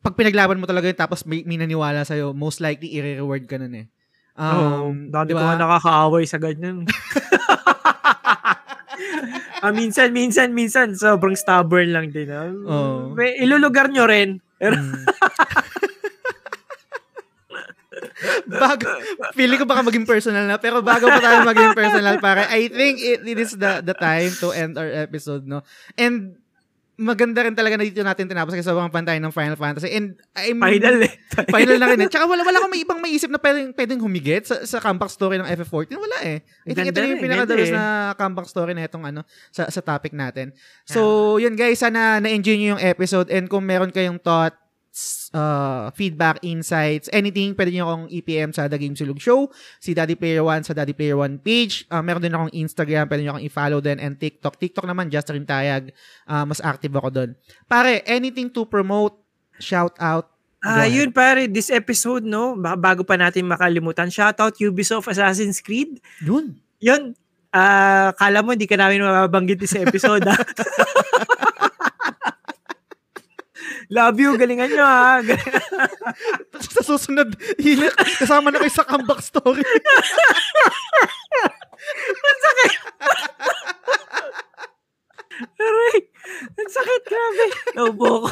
[0.03, 3.87] Pag pinaglaban mo talaga yun tapos may, may naniwala sa'yo, most likely i-reward ka nun
[3.87, 3.87] eh.
[4.35, 6.83] Um, dami di ko nakakaaway sa ganyan.
[9.61, 12.29] ah, minsan, minsan, minsan, sobrang stubborn lang din.
[12.29, 12.49] Ah.
[12.49, 13.13] Oo.
[13.13, 14.41] May- Ilulugar nyo rin.
[14.61, 15.05] Mm.
[18.47, 18.85] bago,
[19.33, 23.01] feeling ko baka maging personal na, pero bago pa tayo maging personal, pare, I think
[23.01, 25.65] it, it is the, the time to end our episode, no?
[25.97, 26.40] And,
[27.01, 29.89] maganda rin talaga na dito natin tinapos kasi sobrang pantay ng Final Fantasy.
[29.89, 31.13] And, I'm, final eh.
[31.49, 32.07] final na rin eh.
[32.07, 35.41] Tsaka wala, wala akong may ibang maisip na pwedeng, pwedeng humigit sa, sa comeback story
[35.41, 35.97] ng FF14.
[35.97, 36.37] Wala eh.
[36.69, 39.81] I think ito na yung pinakadalos ganda na comeback story na itong ano, sa, sa
[39.81, 40.53] topic natin.
[40.85, 44.53] So, yun guys, sana na-enjoy nyo yung episode and kung meron kayong thought
[45.31, 49.47] uh, feedback, insights, anything, pwede nyo akong EPM sa The Game Silog Show,
[49.79, 51.87] si Daddy Player One sa Daddy Player One page.
[51.87, 54.59] Uh, meron din akong Instagram, pwede nyo akong i-follow din, and TikTok.
[54.59, 55.95] TikTok naman, just rin tayag.
[56.27, 57.29] Uh, mas active ako doon.
[57.65, 59.15] Pare, anything to promote,
[59.57, 60.27] shout out,
[60.61, 65.97] Ah, uh, yun pare, this episode no, bago pa natin makalimutan, shoutout Ubisoft Assassin's Creed.
[66.21, 66.53] Yun.
[66.77, 67.17] Yun.
[67.49, 70.21] Ah, uh, kala mo hindi ka namin mababanggit sa episode.
[73.91, 75.19] Love you, galingan nyo ha.
[76.71, 77.91] sa susunod, hilit,
[78.23, 79.59] kasama na kayo sa comeback story.
[82.07, 82.73] Ang sakit.
[85.59, 85.97] Aray,
[86.55, 87.45] ang sakit, grabe.
[87.75, 88.31] Naubo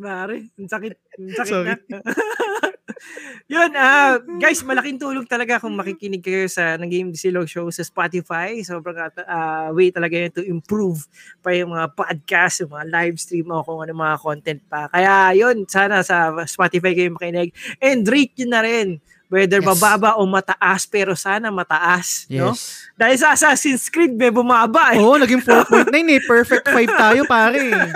[0.00, 0.94] Mare, ang sakit.
[1.20, 1.68] Ang sakit Sorry.
[1.92, 1.98] na.
[3.50, 7.82] Yun, uh, guys, malaking tulong talaga kung makikinig kayo sa ng Game Silog Show sa
[7.82, 8.60] Spotify.
[8.60, 11.08] Sobrang uh, way talaga yun to improve
[11.40, 14.86] pa yung mga podcast, yung mga live stream o kung ano mga content pa.
[14.92, 17.50] Kaya yun, sana sa Spotify kayo makinig.
[17.80, 19.00] And rate yun na rin
[19.30, 19.68] Whether yes.
[19.70, 22.26] mababa o mataas, pero sana mataas.
[22.26, 22.42] Yes.
[22.42, 22.50] No?
[22.98, 24.98] Dahil sa Assassin's Creed, may bumaba eh.
[24.98, 26.20] Oo, naging 4.9 eh.
[26.26, 27.94] Perfect 5 tayo, pare.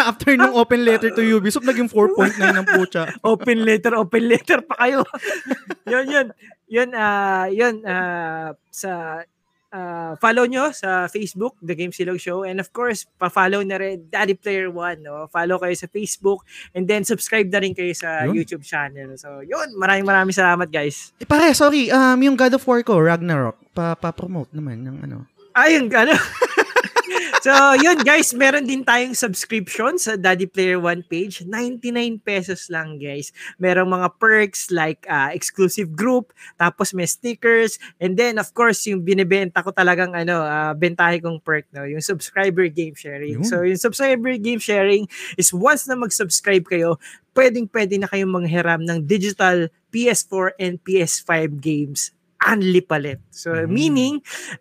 [0.00, 3.12] After nung open letter to Ubisoft, naging 4.9 ng pucha.
[3.20, 5.04] open letter, open letter pa kayo.
[5.92, 6.26] yun, yun.
[6.70, 9.20] Yun, uh, yun, uh, sa
[9.70, 12.42] uh, follow nyo sa Facebook, The Game Silog Show.
[12.46, 15.02] And of course, pa-follow na rin Daddy Player One.
[15.02, 15.26] No?
[15.30, 16.44] Follow kayo sa Facebook.
[16.74, 18.36] And then subscribe na rin kayo sa yun.
[18.38, 19.14] YouTube channel.
[19.16, 19.74] So, yun.
[19.78, 21.14] Maraming maraming salamat, guys.
[21.18, 21.88] Eh, pare, sorry.
[21.90, 25.26] Um, yung God of War ko, Ragnarok, pa- pa-promote naman ng ano.
[25.54, 26.14] Ay, yung ano.
[27.40, 31.42] so, yun guys, meron din tayong subscription sa Daddy Player One page.
[31.48, 33.32] 99 pesos lang guys.
[33.56, 36.30] Merong mga perks like uh, exclusive group,
[36.60, 41.40] tapos may stickers, and then of course, yung binibenta ko talagang ano, uh, bentahe kong
[41.40, 41.88] perk, no?
[41.88, 43.40] yung subscriber game sharing.
[43.40, 43.48] Yun.
[43.48, 45.08] So, yung subscriber game sharing
[45.40, 47.00] is once na mag-subscribe kayo,
[47.32, 52.14] pwedeng-pwede na kayong manghiram ng digital PS4 and PS5 games
[52.48, 53.20] only palit.
[53.28, 53.68] So, mm.
[53.68, 54.14] meaning,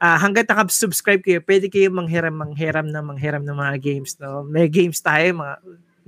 [0.03, 4.19] uh, hanggat nakasubscribe kayo, pwede kayo manghiram, manghiram na manghiram ng mga games.
[4.19, 4.43] No?
[4.43, 5.55] May games tayo, mga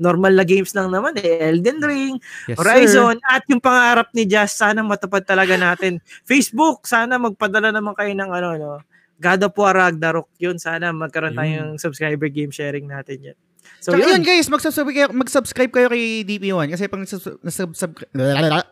[0.02, 1.54] normal na games lang naman eh.
[1.54, 2.16] Elden Ring,
[2.50, 3.30] yes, Horizon, sir.
[3.30, 6.02] at yung pangarap ni Jazz, sana matupad talaga natin.
[6.30, 8.74] Facebook, sana magpadala naman kayo ng ano, no?
[9.22, 13.38] God of War Ragnarok, yun, sana magkaroon tayong subscriber game sharing natin yan.
[13.82, 14.22] So, Tsaka yun.
[14.22, 18.10] yun guys, mag-subscribe kayo, mag-subscribe kayo kay DP1 kasi pag nag-subscribe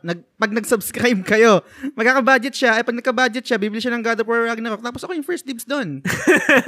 [0.06, 1.66] nag, pag nag-subscribe kayo,
[1.98, 2.78] magkaka-budget siya.
[2.78, 4.86] Eh pag nagka-budget siya, bibili siya ng God of War Ragnarok.
[4.86, 6.06] Tapos ako yung first dibs doon.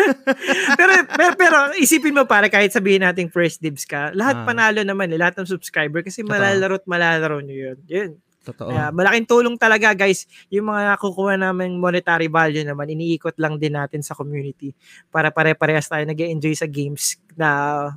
[0.80, 4.46] pero, pero, pero isipin mo para kahit sabihin nating first dibs ka, lahat ah.
[4.50, 7.78] panalo naman eh, lahat ng subscriber kasi malalaro at malalaro nyo yun.
[7.86, 8.12] Yun.
[8.42, 8.74] Totoo.
[8.74, 13.78] Kaya malaking tulong talaga guys, yung mga nakukuha namin monetary value naman, iniikot lang din
[13.78, 14.74] natin sa community
[15.14, 17.50] para pare-parehas tayo nag enjoy sa games na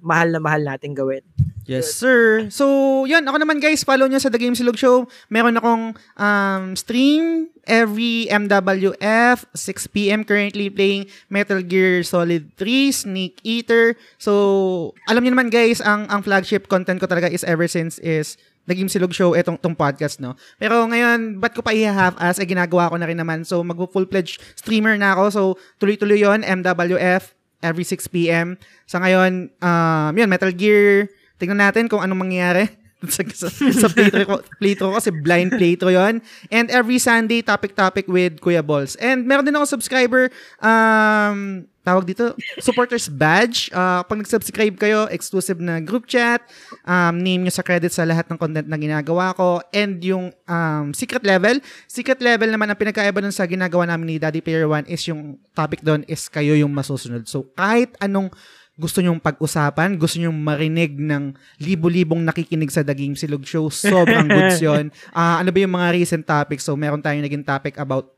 [0.04, 1.24] mahal na mahal natin gawin.
[1.64, 2.52] Yes, sir.
[2.52, 3.24] So, yun.
[3.24, 5.08] Ako naman, guys, follow nyo sa The Game Silog Show.
[5.32, 13.96] Meron akong um, stream every MWF, 6pm currently playing Metal Gear Solid 3, Snake Eater.
[14.20, 18.36] So, alam niyo naman, guys, ang, ang flagship content ko talaga is ever since is
[18.64, 20.36] naging silog show itong tong podcast, no?
[20.56, 22.40] Pero ngayon, ba't ko pa i-half as?
[22.40, 23.44] Eh, ginagawa ko na rin naman.
[23.44, 25.24] So, mag-full-fledged streamer na ako.
[25.32, 25.40] So,
[25.80, 28.56] tuloy-tuloy yon MWF, every 6 p.m.
[28.88, 31.08] Sa ngayon, um, yun, Metal Gear.
[31.36, 36.14] Tingnan natin kung anong mangyayari sa, sa, sa playthrough ko, ko kasi blind playthrough yon
[36.48, 38.96] And every Sunday, topic-topic with Kuya Balls.
[38.96, 40.28] And meron din ako subscriber,
[40.60, 42.32] um, tawag dito,
[42.64, 43.68] supporters badge.
[43.68, 46.40] Uh, pag nag-subscribe kayo, exclusive na group chat,
[46.88, 50.96] um, name nyo sa credit sa lahat ng content na ginagawa ko, and yung um,
[50.96, 51.60] secret level.
[51.84, 55.36] Secret level naman, ang pinagkaiba dun sa ginagawa namin ni Daddy Player One is yung
[55.52, 57.28] topic doon is kayo yung masusunod.
[57.28, 58.32] So, kahit anong
[58.74, 61.30] gusto nyong pag-usapan, gusto nyong marinig ng
[61.62, 64.90] libo-libong nakikinig sa The Game Silog Show, sobrang goods yun.
[65.14, 66.66] Uh, ano ba yung mga recent topics?
[66.66, 68.10] So, meron tayong naging topic about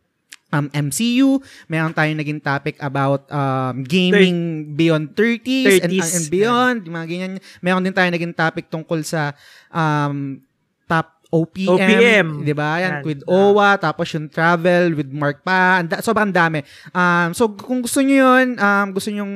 [0.49, 1.45] um, MCU.
[1.69, 6.79] Meron tayong naging topic about um, gaming Thir- beyond 30s, 30s and, uh, and beyond.
[6.81, 6.93] Yeah.
[6.97, 7.33] Mga ganyan.
[7.61, 9.37] Meron din tayong naging topic tungkol sa
[9.69, 10.41] um,
[10.89, 12.29] top OPM, OPM.
[12.47, 12.79] 'di ba?
[12.79, 15.83] Yan, Yan with OWA, tapos yung travel with Mark pa.
[15.83, 16.63] Anda, sobrang dami.
[16.95, 19.27] Um, so kung gusto niyo 'yun, um, gusto niyo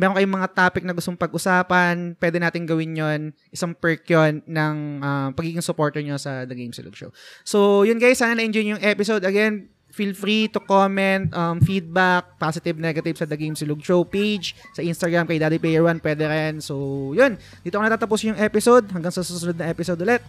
[0.00, 3.20] meron kayong mga topic na gustong pag-usapan, pwede natin gawin yon
[3.52, 7.12] Isang perk yon ng uh, pagiging supporter nyo sa The Game Silog Show.
[7.44, 9.28] So, yun guys, sana na-enjoy yung episode.
[9.28, 14.56] Again, feel free to comment, um, feedback, positive, negative sa The Game Silog Show page,
[14.72, 16.64] sa Instagram kay Daddy Player One, pwede rin.
[16.64, 17.36] So, yun.
[17.60, 18.88] Dito ko natatapos yung episode.
[18.88, 20.24] Hanggang sa susunod na episode ulit.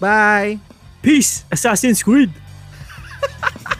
[0.00, 0.56] Bye!
[1.04, 1.44] Peace!
[1.52, 2.32] Assassin's Creed!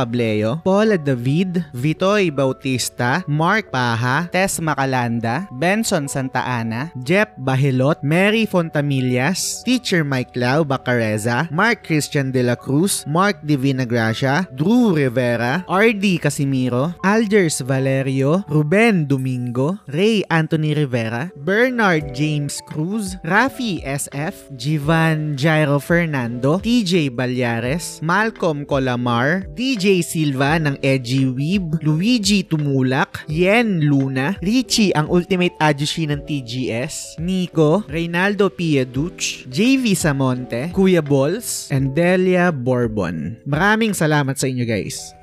[0.00, 8.48] Pableo, Paula David, Vitoy Bautista, Mark Paha, Tess Macalanda, Benson Santa Ana, Jep Bahilot, Mary
[8.48, 15.68] Fontamillas, Teacher Mike Lau Bacareza, Mark Christian De La Cruz, Mark Divina Gracia, Drew Rivera,
[15.68, 25.36] RD Casimiro, Algers Valerio, Ruben Domingo, Ray Anthony Rivera, Bernard James Cruz, Rafi SF, Jivan
[25.36, 34.38] Jairo Fernando, TJ Balyares, Malcolm Colamar, DJ Silva ng Edgy Weeb, Luigi Tumulak, Yen Luna,
[34.38, 42.54] Richie ang Ultimate Ajushi ng TGS, Nico, Reynaldo Pieduch, JV Samonte, Kuya Balls, and Delia
[42.54, 43.42] Bourbon.
[43.42, 45.19] Maraming salamat sa inyo guys.